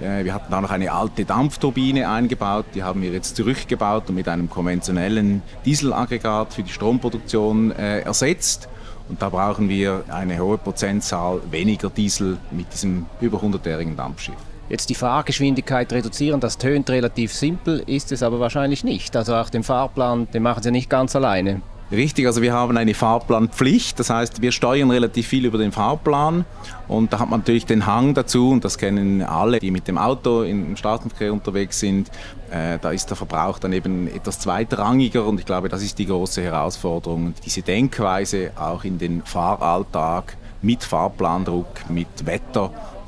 Äh, 0.00 0.24
wir 0.24 0.34
hatten 0.34 0.50
da 0.50 0.60
noch 0.60 0.70
eine 0.70 0.92
alte 0.92 1.24
Dampfturbine 1.24 2.08
eingebaut, 2.08 2.66
die 2.74 2.82
haben 2.82 3.02
wir 3.02 3.10
jetzt 3.10 3.36
zurückgebaut 3.36 4.04
und 4.08 4.14
mit 4.14 4.28
einem 4.28 4.50
konventionellen 4.50 5.42
Dieselaggregat 5.64 6.52
für 6.52 6.62
die 6.62 6.70
Stromproduktion 6.70 7.72
äh, 7.72 8.00
ersetzt. 8.00 8.68
Und 9.08 9.22
da 9.22 9.30
brauchen 9.30 9.70
wir 9.70 10.04
eine 10.08 10.38
hohe 10.38 10.58
Prozentzahl 10.58 11.40
weniger 11.50 11.88
Diesel 11.88 12.36
mit 12.50 12.72
diesem 12.74 13.06
über 13.22 13.38
100-jährigen 13.38 13.96
Dampfschiff. 13.96 14.36
Jetzt 14.68 14.90
die 14.90 14.94
Fahrgeschwindigkeit 14.94 15.92
reduzieren, 15.92 16.40
das 16.40 16.58
tönt 16.58 16.90
relativ 16.90 17.32
simpel, 17.32 17.82
ist 17.86 18.12
es 18.12 18.22
aber 18.22 18.38
wahrscheinlich 18.38 18.84
nicht. 18.84 19.16
Also 19.16 19.34
auch 19.34 19.48
den 19.48 19.62
Fahrplan, 19.62 20.28
den 20.32 20.42
machen 20.42 20.62
Sie 20.62 20.70
nicht 20.70 20.90
ganz 20.90 21.16
alleine. 21.16 21.62
Richtig, 21.90 22.26
also 22.26 22.42
wir 22.42 22.52
haben 22.52 22.76
eine 22.76 22.92
Fahrplanpflicht, 22.92 23.98
das 23.98 24.10
heißt, 24.10 24.42
wir 24.42 24.52
steuern 24.52 24.90
relativ 24.90 25.26
viel 25.26 25.46
über 25.46 25.56
den 25.56 25.72
Fahrplan 25.72 26.44
und 26.86 27.14
da 27.14 27.18
hat 27.18 27.30
man 27.30 27.40
natürlich 27.40 27.64
den 27.64 27.86
Hang 27.86 28.12
dazu 28.12 28.50
und 28.50 28.62
das 28.62 28.76
kennen 28.76 29.22
alle, 29.22 29.58
die 29.58 29.70
mit 29.70 29.88
dem 29.88 29.96
Auto 29.96 30.42
im 30.42 30.76
Straßenverkehr 30.76 31.32
unterwegs 31.32 31.80
sind. 31.80 32.10
Äh, 32.50 32.78
da 32.78 32.90
ist 32.90 33.08
der 33.08 33.16
Verbrauch 33.16 33.58
dann 33.58 33.72
eben 33.72 34.06
etwas 34.14 34.38
zweitrangiger 34.38 35.24
und 35.24 35.40
ich 35.40 35.46
glaube, 35.46 35.70
das 35.70 35.82
ist 35.82 35.98
die 35.98 36.04
große 36.04 36.42
Herausforderung, 36.42 37.32
diese 37.42 37.62
Denkweise 37.62 38.50
auch 38.54 38.84
in 38.84 38.98
den 38.98 39.22
Fahralltag 39.22 40.36
mit 40.60 40.84
Fahrplandruck, 40.84 41.88
mit 41.88 42.26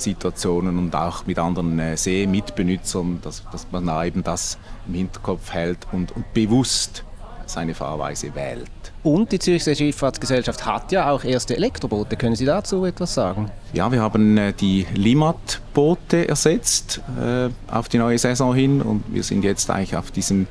Wettersituationen 0.01 0.79
und 0.79 0.95
auch 0.95 1.27
mit 1.27 1.39
anderen 1.39 1.79
äh, 1.79 1.97
Seemitbenützern, 1.97 3.21
dass, 3.23 3.45
dass 3.53 3.67
man 3.71 3.87
da 3.87 4.05
eben 4.05 4.25
das 4.25 4.59
im 4.89 4.95
Hinterkopf 4.95 5.53
hält 5.53 5.87
und, 5.93 6.13
und 6.13 6.33
bewusst 6.33 7.05
seine 7.47 7.75
Fahrweise 7.75 8.35
wählt. 8.35 8.71
Und 9.03 9.33
die 9.33 9.39
Zürcher 9.39 9.75
Schifffahrtsgesellschaft 9.75 10.65
hat 10.65 10.93
ja 10.93 11.11
auch 11.11 11.25
erste 11.25 11.57
Elektroboote. 11.57 12.17
Können 12.17 12.37
Sie 12.37 12.45
dazu 12.45 12.85
etwas 12.85 13.15
sagen? 13.15 13.51
Ja, 13.73 13.91
wir 13.91 14.01
haben 14.01 14.39
äh, 14.39 14.53
die 14.53 14.87
Limat-Boote 14.95 16.29
ersetzt 16.29 17.01
äh, 17.21 17.49
auf 17.71 17.89
die 17.89 17.99
neue 17.99 18.19
Saison 18.19 18.55
hin 18.55 18.81
und 18.81 19.03
wir 19.09 19.23
sind 19.23 19.43
jetzt 19.45 19.69
eigentlich 19.71 19.97
auf 19.97 20.11
diesem 20.11 20.47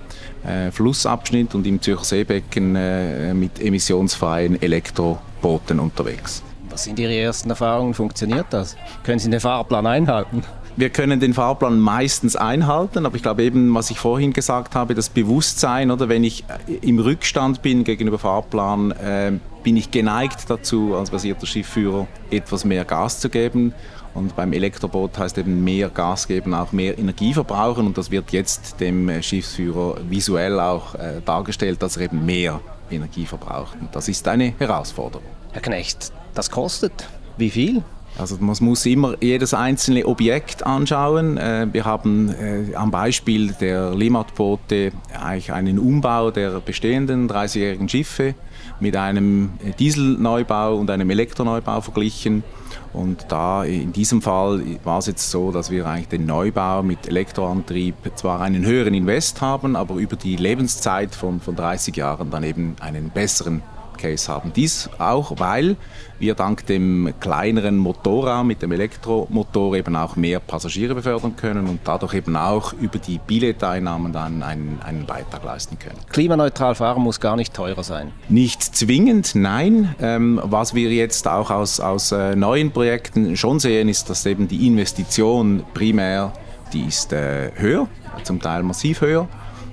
äh, 0.46 0.72
Flussabschnitt 0.72 1.56
und 1.56 1.66
im 1.66 1.82
Zürcher 1.82 2.04
Seebecken 2.06 2.76
äh, 2.76 3.34
mit 3.34 3.62
emissionsfreien 3.62 4.62
Elektrobooten 4.62 5.80
unterwegs. 5.80 6.44
Was 6.80 6.86
sind 6.86 6.98
Ihre 6.98 7.14
ersten 7.14 7.50
Erfahrungen? 7.50 7.94
Funktioniert 7.94 8.46
das? 8.52 8.78
Können 9.04 9.20
Sie 9.20 9.30
den 9.30 9.42
Fahrplan 9.42 9.86
einhalten? 9.86 10.44
Wir 10.78 10.90
können 10.90 11.20
den 11.20 11.34
Fahrplan 11.34 11.78
meistens 11.78 12.38
einhalten, 12.38 13.06
aber 13.06 13.18
ich 13.18 13.22
glaube 13.22 13.44
eben, 13.44 13.76
was 13.76 13.90
ich 13.92 14.00
vorhin 14.00 14.32
gesagt 14.32 14.76
habe, 14.76 14.96
das 14.96 15.10
Bewusstsein, 15.10 15.92
oder 15.92 16.08
wenn 16.08 16.24
ich 16.24 16.46
im 16.82 17.00
Rückstand 17.00 17.62
bin 17.62 17.84
gegenüber 17.84 18.18
Fahrplan, 18.18 18.92
äh, 18.92 19.34
bin 19.62 19.76
ich 19.76 19.92
geneigt 19.92 20.50
dazu, 20.50 20.96
als 20.96 21.10
basierter 21.10 21.46
Schiffführer 21.46 22.08
etwas 22.32 22.64
mehr 22.64 22.86
Gas 22.86 23.20
zu 23.20 23.28
geben. 23.28 23.74
Und 24.14 24.38
beim 24.38 24.54
Elektroboot 24.54 25.18
heißt 25.20 25.38
eben 25.38 25.62
mehr 25.62 25.90
Gas 25.90 26.30
geben, 26.30 26.54
auch 26.54 26.72
mehr 26.72 26.98
Energie 26.98 27.34
verbrauchen. 27.34 27.88
Und 27.88 27.98
das 27.98 28.10
wird 28.10 28.32
jetzt 28.32 28.80
dem 28.80 29.22
Schiffsführer 29.22 29.98
visuell 30.10 30.58
auch 30.62 30.96
äh, 30.96 31.20
dargestellt, 31.26 31.82
dass 31.82 31.98
er 31.98 32.04
eben 32.04 32.26
mehr 32.26 32.62
Energie 32.90 33.26
verbraucht. 33.26 33.76
Und 33.82 33.94
das 33.94 34.08
ist 34.08 34.26
eine 34.30 34.54
Herausforderung. 34.58 35.28
Herr 35.52 35.62
Knecht, 35.62 36.14
das 36.34 36.50
kostet 36.52 37.08
wie 37.40 37.50
viel? 37.50 37.84
Also 38.18 38.36
man 38.40 38.56
muss 38.60 38.86
immer 38.86 39.16
jedes 39.22 39.54
einzelne 39.54 40.06
Objekt 40.06 40.66
anschauen. 40.66 41.38
Äh, 41.38 41.68
wir 41.72 41.86
haben 41.86 42.30
äh, 42.30 42.76
am 42.76 42.92
Beispiel 42.92 43.54
der 43.54 43.96
Limat-Boote 43.96 44.92
eigentlich 45.18 45.54
einen 45.54 45.80
Umbau 45.80 46.30
der 46.30 46.60
bestehenden 46.60 47.30
30-jährigen 47.30 47.88
Schiffe 47.88 48.36
mit 48.82 48.98
einem 48.98 49.52
Dieselneubau 49.80 50.76
und 50.76 50.90
einem 50.90 51.10
Elektroneubau 51.10 51.80
verglichen. 51.80 52.44
Und 52.92 53.28
da 53.30 53.64
in 53.64 53.94
diesem 53.94 54.22
Fall 54.22 54.64
war 54.84 54.98
es 54.98 55.06
jetzt 55.06 55.30
so, 55.32 55.52
dass 55.52 55.70
wir 55.70 55.86
eigentlich 55.86 56.10
den 56.10 56.26
Neubau 56.26 56.84
mit 56.84 57.08
Elektroantrieb 57.08 57.96
zwar 58.16 58.42
einen 58.42 58.66
höheren 58.66 58.94
Invest 58.94 59.40
haben, 59.42 59.76
aber 59.76 59.96
über 59.96 60.16
die 60.16 60.36
Lebenszeit 60.36 61.16
von, 61.16 61.40
von 61.40 61.56
30 61.56 61.96
Jahren 61.96 62.32
dann 62.32 62.44
eben 62.44 62.76
einen 62.82 63.12
besseren 63.12 63.62
Case 64.00 64.32
haben. 64.32 64.52
Dies 64.56 64.90
auch, 64.98 65.34
weil 65.38 65.76
wir 66.18 66.36
dank 66.36 66.66
dem 66.66 67.14
kleineren 67.20 67.78
Motorraum 67.78 68.48
mit 68.48 68.62
dem 68.62 68.72
Elektromotor 68.72 69.76
eben 69.76 69.96
auch 69.96 70.16
mehr 70.16 70.40
Passagiere 70.40 70.96
befördern 70.96 71.36
können 71.36 71.68
und 71.68 71.82
dadurch 71.84 72.14
eben 72.14 72.36
auch 72.36 72.74
über 72.74 72.98
die 72.98 73.20
Billeteinnahmen 73.20 74.12
dann 74.12 74.42
einen, 74.44 74.80
einen 74.84 75.06
Beitrag 75.06 75.44
leisten 75.44 75.78
können. 75.78 75.98
Klimaneutral 76.12 76.76
fahren 76.76 77.04
muss 77.04 77.20
gar 77.20 77.36
nicht 77.36 77.54
teurer 77.54 77.84
sein. 77.84 78.12
Nicht 78.28 78.64
zwingend, 78.64 79.36
nein. 79.36 79.96
Ähm, 80.02 80.42
was 80.44 80.74
wir 80.74 80.90
jetzt 80.92 81.28
auch 81.28 81.52
aus, 81.52 81.80
aus 81.80 82.12
äh, 82.12 82.36
neuen 82.36 82.72
Projekten 82.72 83.38
schon 83.38 83.60
sehen, 83.60 83.90
ist, 83.90 84.10
dass 84.10 84.26
eben 84.26 84.48
die 84.48 84.68
Investition 84.68 85.64
primär, 85.74 86.34
die 86.74 86.86
ist 86.86 87.14
äh, 87.14 87.52
höher, 87.56 87.88
zum 88.24 88.42
Teil 88.42 88.64
massiv 88.64 89.02
höher 89.02 89.28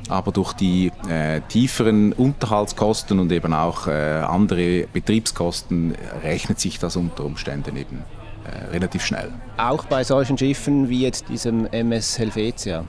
aber 0.09 0.33
durch 0.33 0.53
die 0.53 0.93
äh, 1.09 1.41
tieferen 1.49 2.13
Unterhaltskosten 2.13 3.19
und 3.19 3.33
eben 3.33 3.53
auch 3.53 3.87
äh, 3.87 3.93
andere 3.93 4.87
Betriebskosten 4.93 5.95
rechnet 6.23 6.61
sich 6.61 6.79
das 6.79 6.97
unter 6.97 7.25
Umständen 7.25 7.77
eben 7.77 8.05
äh, 8.45 8.71
relativ 8.73 9.05
schnell. 9.05 9.33
Auch 9.57 9.85
bei 9.85 10.05
solchen 10.05 10.39
Schiffen 10.39 10.89
wie 10.89 11.03
jetzt 11.03 11.29
diesem 11.29 11.67
MS 11.67 12.19
Helvetia? 12.19 12.85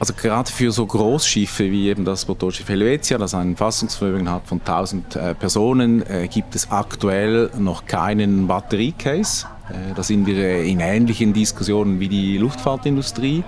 Also 0.00 0.14
gerade 0.14 0.50
für 0.50 0.72
so 0.72 0.86
Großschiffe 0.86 1.70
wie 1.70 1.90
eben 1.90 2.06
das 2.06 2.26
Motorschiff 2.26 2.66
Helvetia, 2.70 3.18
das 3.18 3.34
ein 3.34 3.54
Fassungsvermögen 3.54 4.30
hat 4.30 4.46
von 4.46 4.58
1000 4.58 5.16
äh, 5.16 5.34
Personen, 5.34 6.00
äh, 6.08 6.26
gibt 6.26 6.54
es 6.54 6.70
aktuell 6.70 7.50
noch 7.58 7.84
keinen 7.84 8.46
Batteriecase. 8.46 9.46
Äh, 9.68 9.94
da 9.94 10.02
sind 10.02 10.24
wir 10.24 10.62
in 10.62 10.80
ähnlichen 10.80 11.34
Diskussionen 11.34 12.00
wie 12.00 12.08
die 12.08 12.38
Luftfahrtindustrie. 12.38 13.44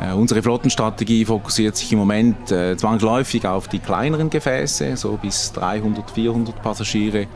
Äh, 0.00 0.14
unsere 0.14 0.42
Flottenstrategie 0.42 1.24
fokussiert 1.24 1.76
sich 1.76 1.92
im 1.92 1.98
Moment 1.98 2.50
äh, 2.50 2.76
zwangsläufig 2.76 3.46
auf 3.46 3.68
die 3.68 3.80
kleineren 3.80 4.30
Gefäße, 4.30 4.96
so 4.96 5.18
bis 5.20 5.52
300, 5.52 6.10
400 6.10 6.62
Passagiere. 6.62 7.26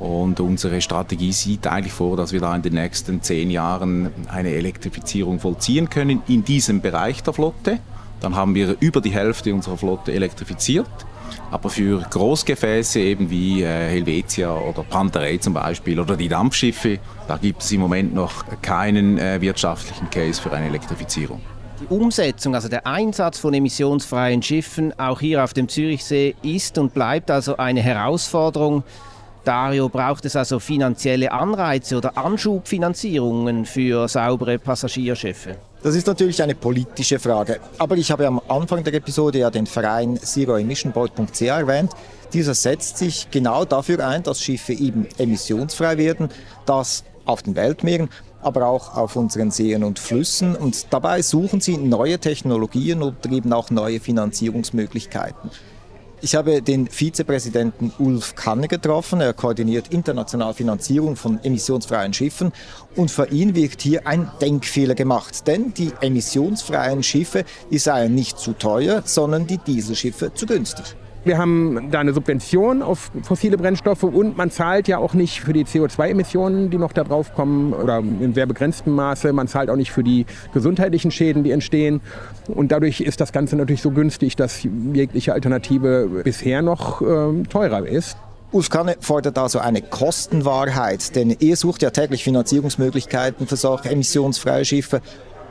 Und 0.00 0.40
unsere 0.40 0.80
Strategie 0.80 1.30
sieht 1.30 1.66
eigentlich 1.66 1.92
vor, 1.92 2.16
dass 2.16 2.32
wir 2.32 2.40
da 2.40 2.56
in 2.56 2.62
den 2.62 2.72
nächsten 2.72 3.22
zehn 3.22 3.50
Jahren 3.50 4.10
eine 4.28 4.50
Elektrifizierung 4.50 5.38
vollziehen 5.38 5.90
können 5.90 6.22
in 6.26 6.42
diesem 6.42 6.80
Bereich 6.80 7.22
der 7.22 7.34
Flotte. 7.34 7.78
Dann 8.20 8.34
haben 8.34 8.54
wir 8.54 8.76
über 8.80 9.00
die 9.00 9.10
Hälfte 9.10 9.54
unserer 9.54 9.76
Flotte 9.76 10.12
elektrifiziert. 10.12 10.88
Aber 11.52 11.68
für 11.68 12.00
Großgefäße 12.00 12.98
eben 12.98 13.30
wie 13.30 13.62
äh, 13.62 13.66
Helvetia 13.66 14.52
oder 14.52 14.82
Panterei 14.82 15.36
zum 15.36 15.54
Beispiel 15.54 16.00
oder 16.00 16.16
die 16.16 16.28
Dampfschiffe, 16.28 16.98
da 17.28 17.36
gibt 17.36 17.62
es 17.62 17.70
im 17.70 17.80
Moment 17.80 18.14
noch 18.14 18.44
keinen 18.62 19.18
äh, 19.18 19.40
wirtschaftlichen 19.40 20.10
Case 20.10 20.40
für 20.40 20.52
eine 20.52 20.66
Elektrifizierung. 20.66 21.40
Die 21.80 21.86
Umsetzung, 21.86 22.54
also 22.54 22.68
der 22.68 22.86
Einsatz 22.86 23.38
von 23.38 23.54
emissionsfreien 23.54 24.42
Schiffen, 24.42 24.92
auch 24.98 25.18
hier 25.18 25.42
auf 25.42 25.54
dem 25.54 25.66
Zürichsee, 25.66 26.34
ist 26.42 26.76
und 26.76 26.92
bleibt 26.92 27.30
also 27.30 27.56
eine 27.56 27.80
Herausforderung. 27.80 28.84
Dario, 29.44 29.88
braucht 29.88 30.26
es 30.26 30.36
also 30.36 30.58
finanzielle 30.58 31.32
Anreize 31.32 31.96
oder 31.96 32.18
Anschubfinanzierungen 32.18 33.64
für 33.64 34.06
saubere 34.08 34.58
Passagierschiffe? 34.58 35.56
Das 35.82 35.94
ist 35.94 36.06
natürlich 36.06 36.42
eine 36.42 36.54
politische 36.54 37.18
Frage. 37.18 37.58
Aber 37.78 37.96
ich 37.96 38.10
habe 38.10 38.26
am 38.26 38.42
Anfang 38.48 38.84
der 38.84 38.92
Episode 38.92 39.38
ja 39.38 39.50
den 39.50 39.66
Verein 39.66 40.18
zeroemissionboard.ch 40.18 41.40
erwähnt. 41.40 41.92
Dieser 42.34 42.52
setzt 42.52 42.98
sich 42.98 43.28
genau 43.30 43.64
dafür 43.64 44.06
ein, 44.06 44.22
dass 44.22 44.42
Schiffe 44.42 44.74
eben 44.74 45.08
emissionsfrei 45.16 45.96
werden, 45.96 46.28
dass 46.66 47.04
auf 47.24 47.42
den 47.42 47.56
Weltmeeren 47.56 48.10
aber 48.42 48.66
auch 48.66 48.96
auf 48.96 49.16
unseren 49.16 49.50
Seen 49.50 49.84
und 49.84 49.98
Flüssen. 49.98 50.56
Und 50.56 50.92
dabei 50.92 51.22
suchen 51.22 51.60
sie 51.60 51.76
neue 51.76 52.18
Technologien 52.18 53.02
oder 53.02 53.30
eben 53.30 53.52
auch 53.52 53.70
neue 53.70 54.00
Finanzierungsmöglichkeiten. 54.00 55.50
Ich 56.22 56.34
habe 56.34 56.60
den 56.60 56.86
Vizepräsidenten 56.86 57.92
Ulf 57.98 58.34
Kanne 58.34 58.68
getroffen. 58.68 59.22
Er 59.22 59.32
koordiniert 59.32 59.88
international 59.88 60.52
Finanzierung 60.52 61.16
von 61.16 61.42
emissionsfreien 61.42 62.12
Schiffen. 62.12 62.52
Und 62.94 63.10
für 63.10 63.28
ihn 63.28 63.54
wird 63.54 63.80
hier 63.80 64.06
ein 64.06 64.30
Denkfehler 64.38 64.94
gemacht. 64.94 65.46
Denn 65.46 65.72
die 65.72 65.92
emissionsfreien 66.02 67.02
Schiffe, 67.02 67.44
die 67.70 67.78
seien 67.78 68.14
nicht 68.14 68.38
zu 68.38 68.52
teuer, 68.52 69.02
sondern 69.06 69.46
die 69.46 69.56
Dieselschiffe 69.58 70.34
zu 70.34 70.44
günstig. 70.44 70.94
Wir 71.22 71.36
haben 71.36 71.90
da 71.90 72.00
eine 72.00 72.14
Subvention 72.14 72.82
auf 72.82 73.10
fossile 73.22 73.58
Brennstoffe 73.58 74.04
und 74.04 74.38
man 74.38 74.50
zahlt 74.50 74.88
ja 74.88 74.96
auch 74.96 75.12
nicht 75.12 75.42
für 75.42 75.52
die 75.52 75.66
CO2-Emissionen, 75.66 76.70
die 76.70 76.78
noch 76.78 76.92
da 76.92 77.04
drauf 77.04 77.34
kommen 77.34 77.74
oder 77.74 77.98
in 77.98 78.32
sehr 78.32 78.46
begrenztem 78.46 78.94
Maße. 78.94 79.30
Man 79.34 79.46
zahlt 79.46 79.68
auch 79.68 79.76
nicht 79.76 79.92
für 79.92 80.02
die 80.02 80.24
gesundheitlichen 80.54 81.10
Schäden, 81.10 81.44
die 81.44 81.50
entstehen. 81.50 82.00
Und 82.48 82.72
dadurch 82.72 83.02
ist 83.02 83.20
das 83.20 83.32
Ganze 83.32 83.56
natürlich 83.56 83.82
so 83.82 83.90
günstig, 83.90 84.34
dass 84.36 84.62
jegliche 84.62 85.34
Alternative 85.34 86.22
bisher 86.24 86.62
noch 86.62 87.02
äh, 87.02 87.42
teurer 87.50 87.86
ist. 87.86 88.16
Ulf 88.52 88.70
Kanne 88.70 88.96
fordert 89.00 89.38
also 89.38 89.58
eine 89.58 89.82
Kostenwahrheit, 89.82 91.14
denn 91.14 91.36
er 91.38 91.54
sucht 91.54 91.82
ja 91.82 91.90
täglich 91.90 92.24
Finanzierungsmöglichkeiten 92.24 93.46
für 93.46 93.56
solche 93.56 93.90
emissionsfreie 93.90 94.64
Schiffe 94.64 95.02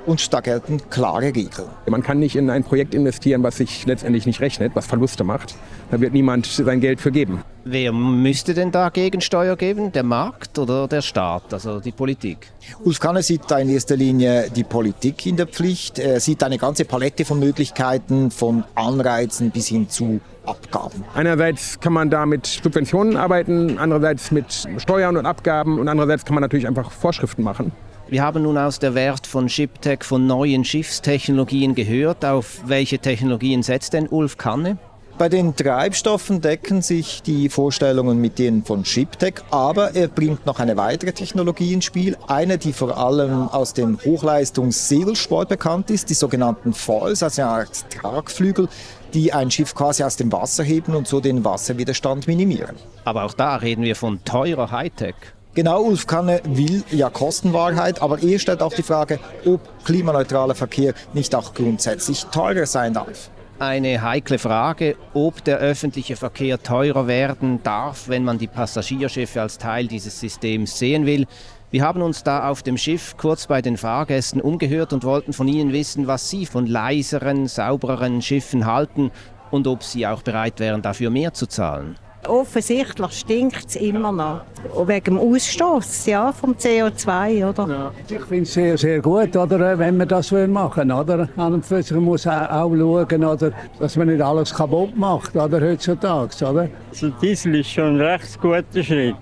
und 0.10 0.34
da 0.34 0.39
gelten 0.39 0.82
klare 0.89 1.36
Regeln. 1.36 1.70
Man 1.88 2.01
kann 2.01 2.18
nicht 2.18 2.36
in 2.36 2.50
ein 2.50 2.63
Projekt 2.63 2.96
investieren, 2.96 3.44
was 3.44 3.58
sich 3.58 3.86
letztendlich 3.86 4.25
nicht 4.25 4.42
rechnet, 4.42 4.75
was 4.75 4.88
Verluste 4.88 5.24
macht. 5.24 5.54
Da 5.92 6.01
wird 6.01 6.13
niemand 6.13 6.48
sein 6.48 6.80
Geld 6.80 7.00
für 7.00 7.12
geben. 7.12 7.44
Wer 7.63 7.92
müsste 7.92 8.56
denn 8.56 8.72
da 8.72 8.89
Gegensteuer 8.89 9.56
geben? 9.56 9.92
Der 9.92 10.01
Markt 10.01 10.58
oder 10.58 10.88
der 10.88 11.04
Staat, 11.04 11.54
also 11.54 11.80
die 11.80 11.92
Politik? 11.92 12.51
Ulf 12.84 13.00
Kanne 13.00 13.22
sieht 13.22 13.42
da 13.50 13.60
in 13.60 13.70
erster 13.70 13.96
Linie 13.96 14.50
die 14.50 14.63
Politik 14.63 15.28
in 15.28 15.38
der 15.38 15.46
Pflicht. 15.46 16.00
Er 16.00 16.20
sieht 16.20 16.42
eine 16.42 16.58
ganze 16.58 16.86
Palette 16.86 17.24
von 17.24 17.39
Möglichkeiten, 17.39 18.32
von 18.32 18.63
Anreizen 18.74 19.51
bis 19.51 19.68
hin 19.68 19.89
zu 19.89 20.20
Abgaben. 20.46 21.04
Einerseits 21.13 21.80
kann 21.80 21.94
man 21.94 22.10
da 22.10 22.25
mit 22.25 22.48
Subventionen 22.48 23.16
arbeiten, 23.16 23.78
andererseits 23.78 24.32
mit 24.32 24.68
Steuern 24.78 25.18
und 25.18 25.28
Abgaben 25.28 25.78
und 25.78 25.88
andererseits 25.88 26.25
kann 26.25 26.34
man 26.34 26.42
natürlich 26.42 26.68
einfach 26.68 26.89
Vorschriften 26.89 27.44
machen. 27.44 27.72
Wir 28.10 28.24
haben 28.24 28.42
nun 28.42 28.58
aus 28.58 28.80
der 28.80 28.96
Wert 28.96 29.28
von 29.28 29.48
ShipTech 29.48 30.04
von 30.04 30.25
neuen 30.25 30.66
Schiffstechnologien 30.66 31.75
gehört. 31.75 32.25
Auf 32.25 32.62
welche 32.66 32.98
Technologien 32.98 33.62
setzt 33.62 33.94
denn 33.94 34.08
Ulf 34.08 34.36
Kanne? 34.36 34.80
Bei 35.20 35.30
den 35.30 35.56
Treibstoffen 35.56 36.42
decken 36.42 36.82
sich 36.82 37.22
die 37.22 37.50
Vorstellungen 37.50 38.20
mit 38.20 38.39
denen 38.39 38.63
von 38.63 38.84
ShipTech, 38.84 39.36
aber 39.51 39.94
er 39.94 40.08
bringt 40.08 40.48
noch 40.48 40.60
eine 40.60 40.75
weitere 40.75 41.12
Technologie 41.12 41.74
ins 41.74 41.86
Spiel, 41.86 42.18
eine, 42.28 42.58
die 42.58 42.74
vor 42.74 42.98
allem 42.98 43.48
aus 43.50 43.75
dem 43.75 44.00
Hochleistungs-Segelsport 44.04 45.50
bekannt 45.50 45.92
ist, 45.92 46.10
die 46.10 46.16
sogenannten 46.16 46.74
Falls, 46.74 47.22
also 47.22 47.44
eine 47.44 47.51
Art 47.51 47.86
Tragflügel, 47.92 48.70
die 49.13 49.34
ein 49.34 49.51
Schiff 49.51 49.75
quasi 49.75 50.04
aus 50.04 50.16
dem 50.16 50.32
Wasser 50.32 50.63
heben 50.63 50.96
und 50.96 51.08
so 51.08 51.20
den 51.20 51.46
Wasserwiderstand 51.46 52.25
minimieren. 52.25 52.78
Aber 53.06 53.25
auch 53.25 53.34
da 53.34 53.58
reden 53.58 53.84
wir 53.84 53.96
von 53.96 54.24
teurer 54.24 54.72
Hightech. 54.72 55.16
Genau, 55.56 55.82
Ulf 55.82 56.06
Kanne 56.06 56.41
will 56.46 56.84
ja 56.91 57.10
Kostenwahrheit, 57.10 58.03
aber 58.03 58.22
er 58.22 58.38
stellt 58.38 58.62
auch 58.62 58.74
die 58.74 58.84
Frage, 58.84 59.20
ob 59.46 59.62
klimaneutraler 59.84 60.53
Verkehr 60.53 60.94
nicht 61.13 61.34
auch 61.34 61.56
grundsätzlich 61.56 62.25
teurer 62.25 62.68
sein 62.68 62.94
darf. 62.94 63.32
Eine 63.58 64.01
heikle 64.01 64.38
Frage, 64.38 64.96
ob 65.13 65.44
der 65.44 65.58
öffentliche 65.58 66.15
Verkehr 66.15 66.62
teurer 66.62 67.08
werden 67.08 67.62
darf, 67.63 68.08
wenn 68.08 68.24
man 68.24 68.38
die 68.38 68.48
Passagierschiffe 68.48 69.41
als 69.41 69.58
Teil 69.58 69.88
dieses 69.88 70.20
Systems 70.20 70.77
sehen 70.77 71.08
will. 71.08 71.25
Wir 71.72 71.84
haben 71.84 72.03
uns 72.03 72.24
da 72.24 72.48
auf 72.48 72.63
dem 72.63 72.77
Schiff 72.77 73.18
kurz 73.18 73.48
bei 73.48 73.62
den 73.62 73.75
Fahrgästen 73.75 74.41
umgehört 74.41 74.94
und 74.94 75.03
wollten 75.03 75.34
von 75.34 75.48
ihnen 75.48 75.74
wissen, 75.74 76.08
was 76.08 76.29
sie 76.29 76.46
von 76.46 76.68
leiseren, 76.68 77.48
saubereren 77.48 78.22
Schiffen 78.22 78.65
halten 78.65 79.12
und 79.51 79.68
ob 79.68 79.84
sie 79.84 80.06
auch 80.06 80.22
bereit 80.22 80.60
wären, 80.60 80.82
dafür 80.84 81.10
mehr 81.10 81.34
zu 81.34 81.48
zahlen. 81.48 81.98
Offensichtlich 82.28 83.12
stinkt 83.12 83.66
es 83.70 83.76
immer 83.78 84.12
noch. 84.12 84.42
Wegen 84.88 85.16
dem 85.16 85.18
Ausstoß 85.18 86.06
ja, 86.08 86.32
vom 86.32 86.54
CO2, 86.54 87.50
oder? 87.50 87.68
Ja. 87.68 87.92
Ich 88.10 88.26
finde 88.26 88.44
es 88.44 88.54
sehr, 88.54 88.78
sehr 88.78 89.02
gut, 89.02 89.36
oder, 89.36 89.80
wenn 89.80 89.98
wir 89.98 90.06
das 90.06 90.32
machen 90.32 90.90
wollen. 90.90 91.30
An 91.38 91.54
und 91.54 91.66
für 91.66 91.82
sich 91.82 91.98
muss 91.98 92.28
auch, 92.28 92.50
auch 92.50 92.76
schauen, 92.76 93.24
oder, 93.24 93.52
dass 93.80 93.96
man 93.96 94.08
nicht 94.08 94.22
alles 94.22 94.54
kaputt 94.54 94.98
macht 94.98 95.36
oder, 95.36 95.62
heutzutage. 95.62 96.46
Oder? 96.46 96.70
Also 96.90 97.10
Diesel 97.22 97.56
ist 97.56 97.72
schon 97.72 97.96
ein 97.96 98.02
recht 98.02 98.40
guter 98.42 98.84
Schritt. 98.84 99.16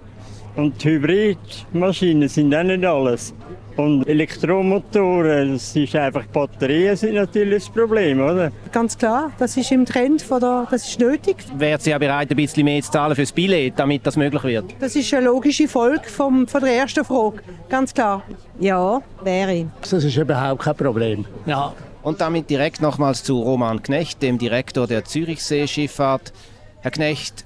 Und 0.58 0.84
Hybridmaschinen 0.84 2.28
sind 2.28 2.54
auch 2.56 2.64
nicht 2.64 2.84
alles. 2.84 3.34
Und 3.76 4.08
Elektromotoren, 4.08 5.54
das 5.54 5.76
ist 5.76 5.96
einfach 5.96 6.26
Batterien 6.26 6.96
sind 6.96 7.14
natürlich 7.14 7.66
das 7.66 7.72
Problem, 7.72 8.20
oder? 8.20 8.52
Ganz 8.72 8.98
klar, 8.98 9.32
das 9.38 9.56
ist 9.56 9.72
im 9.72 9.86
Trend, 9.86 10.24
von 10.24 10.40
der, 10.40 10.68
das 10.72 10.90
ist 10.90 11.00
nötig. 11.00 11.38
Wären 11.56 11.80
Sie 11.80 11.92
ja 11.92 12.00
bereit, 12.00 12.32
ein 12.32 12.38
bisschen 12.38 12.66
mehr 12.66 12.82
zu 12.82 12.90
zahlen 12.90 13.16
fürs 13.16 13.32
Billett, 13.32 13.78
damit 13.78 14.04
das 14.08 14.18
möglich 14.18 14.44
wird? 14.44 14.66
Das 14.80 14.96
ist 14.96 15.14
eine 15.14 15.28
logische 15.28 15.68
Folge 15.68 16.10
vom, 16.10 16.48
von 16.48 16.62
der 16.62 16.76
ersten 16.76 17.06
Frage, 17.06 17.38
ganz 17.70 17.94
klar. 17.94 18.24
Ja, 18.60 19.00
wäre. 19.24 19.68
Das 19.82 19.94
ist 19.94 20.18
überhaupt 20.18 20.64
kein 20.64 20.76
Problem. 20.76 21.26
Ja. 21.46 21.72
Und 22.02 22.20
damit 22.20 22.50
direkt 22.50 22.82
nochmals 22.82 23.24
zu 23.24 23.40
Roman 23.44 23.84
Knecht, 23.84 24.24
dem 24.24 24.40
Direktor 24.40 24.88
der 24.88 25.06
Zürichsee-Schifffahrt. 25.06 26.34
Herr 26.80 26.92
Knecht, 26.92 27.46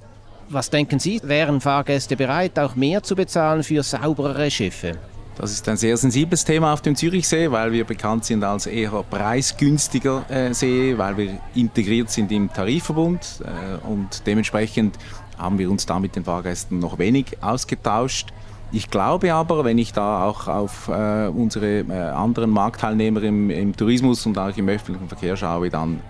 was 0.52 0.70
denken 0.70 0.98
Sie, 0.98 1.20
wären 1.24 1.60
Fahrgäste 1.60 2.16
bereit, 2.16 2.58
auch 2.58 2.74
mehr 2.74 3.02
zu 3.02 3.14
bezahlen 3.16 3.62
für 3.62 3.82
sauberere 3.82 4.50
Schiffe? 4.50 4.98
Das 5.36 5.50
ist 5.50 5.66
ein 5.68 5.78
sehr 5.78 5.96
sensibles 5.96 6.44
Thema 6.44 6.72
auf 6.74 6.82
dem 6.82 6.94
Zürichsee, 6.94 7.50
weil 7.50 7.72
wir 7.72 7.84
bekannt 7.84 8.24
sind 8.24 8.44
als 8.44 8.66
eher 8.66 8.90
preisgünstiger 9.08 10.24
äh, 10.28 10.52
See, 10.52 10.96
weil 10.96 11.16
wir 11.16 11.38
integriert 11.54 12.10
sind 12.10 12.30
im 12.32 12.52
Tarifverbund 12.52 13.42
äh, 13.42 13.86
und 13.86 14.26
dementsprechend 14.26 14.98
haben 15.38 15.58
wir 15.58 15.70
uns 15.70 15.86
da 15.86 15.98
mit 15.98 16.16
den 16.16 16.24
Fahrgästen 16.24 16.78
noch 16.78 16.98
wenig 16.98 17.42
ausgetauscht. 17.42 18.28
Ich 18.72 18.90
glaube 18.90 19.34
aber, 19.34 19.64
wenn 19.64 19.78
ich 19.78 19.92
da 19.92 20.24
auch 20.24 20.48
auf 20.48 20.88
äh, 20.88 21.28
unsere 21.28 21.80
äh, 21.80 21.92
anderen 21.92 22.50
Marktteilnehmer 22.50 23.22
im, 23.22 23.50
im, 23.50 23.76
Tourismus 23.76 24.24
und 24.24 24.38
auch 24.38 24.56
im 24.56 24.68
öffentlichen 24.68 25.08
Verkehr 25.08 25.36
schaue, 25.36 25.68
dann 25.68 25.92
ähm, 25.92 26.00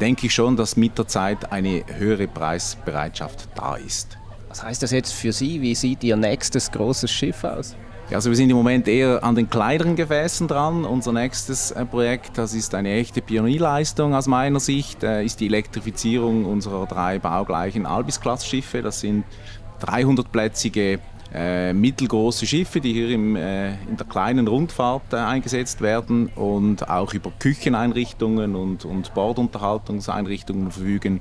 denke 0.00 0.26
ich 0.26 0.34
schon, 0.34 0.56
dass 0.56 0.76
mit 0.76 0.98
der 0.98 1.06
Zeit 1.06 1.52
eine 1.52 1.84
höhere 1.86 2.28
Preisbereitschaft 2.28 3.48
da 3.54 3.76
ist. 3.76 4.18
Was 4.48 4.62
heißt 4.62 4.82
das 4.82 4.90
jetzt 4.90 5.12
für 5.12 5.32
Sie? 5.32 5.60
Wie 5.60 5.74
sieht 5.74 6.02
Ihr 6.04 6.16
nächstes 6.16 6.70
großes 6.70 7.10
Schiff 7.10 7.44
aus? 7.44 7.76
Also 8.10 8.30
wir 8.30 8.36
sind 8.36 8.50
im 8.50 8.56
Moment 8.56 8.86
eher 8.86 9.24
an 9.24 9.34
den 9.34 9.50
kleineren 9.50 9.96
Gefäßen 9.96 10.46
dran. 10.46 10.84
Unser 10.84 11.12
nächstes 11.12 11.72
äh, 11.72 11.84
Projekt, 11.84 12.38
das 12.38 12.54
ist 12.54 12.72
eine 12.74 12.92
echte 12.92 13.20
Pionierleistung 13.20 14.14
aus 14.14 14.28
meiner 14.28 14.60
Sicht, 14.60 15.02
äh, 15.02 15.24
ist 15.24 15.40
die 15.40 15.46
Elektrifizierung 15.46 16.44
unserer 16.44 16.86
drei 16.86 17.18
baugleichen 17.18 17.84
Albis-Klass-Schiffe. 17.84 18.80
Das 18.82 19.00
sind 19.00 19.24
300-plätzige 19.82 21.00
äh, 21.36 21.74
mittelgroße 21.74 22.46
Schiffe, 22.46 22.80
die 22.80 22.94
hier 22.94 23.10
im, 23.10 23.36
äh, 23.36 23.74
in 23.88 23.96
der 23.98 24.06
kleinen 24.06 24.48
Rundfahrt 24.48 25.12
äh, 25.12 25.16
eingesetzt 25.16 25.82
werden 25.82 26.28
und 26.34 26.88
auch 26.88 27.12
über 27.12 27.30
Kücheneinrichtungen 27.38 28.56
und, 28.56 28.86
und 28.86 29.12
Bordunterhaltungseinrichtungen 29.12 30.70
verfügen. 30.70 31.20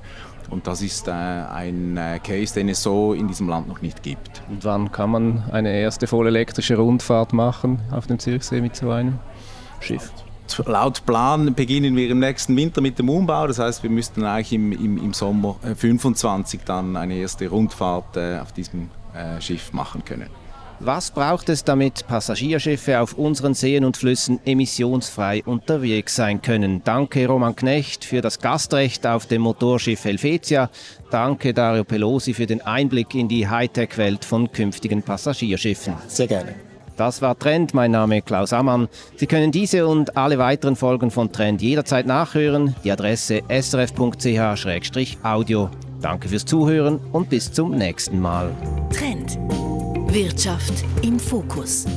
Und 0.49 0.67
das 0.67 0.81
ist 0.81 1.07
äh, 1.07 1.11
ein 1.11 1.97
äh, 1.97 2.19
Case, 2.23 2.53
den 2.53 2.69
es 2.69 2.81
so 2.81 3.13
in 3.13 3.27
diesem 3.27 3.49
Land 3.49 3.67
noch 3.67 3.81
nicht 3.81 4.03
gibt. 4.03 4.41
Und 4.49 4.63
wann 4.63 4.91
kann 4.91 5.09
man 5.09 5.43
eine 5.51 5.77
erste 5.77 6.07
vollelektrische 6.07 6.77
Rundfahrt 6.77 7.33
machen 7.33 7.81
auf 7.91 8.07
dem 8.07 8.17
Zürichsee 8.17 8.61
mit 8.61 8.75
so 8.75 8.91
einem 8.91 9.19
Schiff? 9.81 10.13
Laut 10.65 11.05
Plan 11.05 11.53
beginnen 11.55 11.95
wir 11.95 12.09
im 12.09 12.19
nächsten 12.19 12.55
Winter 12.55 12.79
mit 12.79 12.99
dem 12.99 13.09
Umbau. 13.09 13.47
Das 13.47 13.59
heißt, 13.59 13.83
wir 13.83 13.89
müssten 13.89 14.23
eigentlich 14.23 14.53
im, 14.53 14.71
im, 14.71 14.97
im 14.97 15.13
Sommer 15.13 15.57
2025 15.61 16.61
äh, 16.61 16.63
dann 16.65 16.95
eine 16.95 17.15
erste 17.15 17.49
Rundfahrt 17.49 18.15
äh, 18.15 18.39
auf 18.39 18.53
diesem 18.53 18.89
äh, 19.15 19.41
Schiff 19.41 19.73
machen 19.73 20.03
können. 20.03 20.29
Was 20.79 21.11
braucht 21.11 21.47
es, 21.47 21.63
damit 21.63 22.05
Passagierschiffe 22.05 22.99
auf 22.99 23.13
unseren 23.13 23.53
Seen 23.53 23.85
und 23.85 23.95
Flüssen 23.95 24.41
emissionsfrei 24.45 25.41
unterwegs 25.45 26.15
sein 26.15 26.41
können? 26.41 26.81
Danke 26.83 27.27
Roman 27.27 27.55
Knecht 27.55 28.03
für 28.03 28.19
das 28.19 28.39
Gastrecht 28.39 29.07
auf 29.07 29.25
dem 29.25 29.43
Motorschiff 29.43 30.03
Helvetia. 30.03 30.69
Danke 31.11 31.53
Dario 31.53 31.85
Pelosi 31.85 32.33
für 32.33 32.45
den 32.45 32.61
Einblick 32.61 33.15
in 33.15 33.29
die 33.29 33.47
Hightech-Welt 33.47 34.25
von 34.25 34.51
künftigen 34.51 35.01
Passagierschiffen. 35.01 35.93
Sehr 36.07 36.27
gerne. 36.27 36.55
Das 36.97 37.21
war 37.21 37.39
Trend, 37.39 37.73
mein 37.73 37.91
Name 37.91 38.17
ist 38.19 38.25
Klaus 38.25 38.51
Ammann. 38.53 38.89
Sie 39.15 39.27
können 39.27 39.51
diese 39.51 39.87
und 39.87 40.17
alle 40.17 40.37
weiteren 40.37 40.75
Folgen 40.75 41.09
von 41.11 41.31
Trend 41.31 41.61
jederzeit 41.61 42.05
nachhören. 42.05 42.75
Die 42.83 42.91
Adresse 42.91 43.43
srf.ch-audio. 43.49 44.09
Danke 46.05 46.29
fürs 46.29 46.45
Zuhören 46.45 46.99
und 47.13 47.31
bis 47.31 47.51
zum 47.51 47.71
nächsten 47.71 48.19
Mal. 48.19 48.51
Trend 48.95 49.39
Wirtschaft 50.13 50.85
im 51.01 51.19
Fokus. 51.19 51.87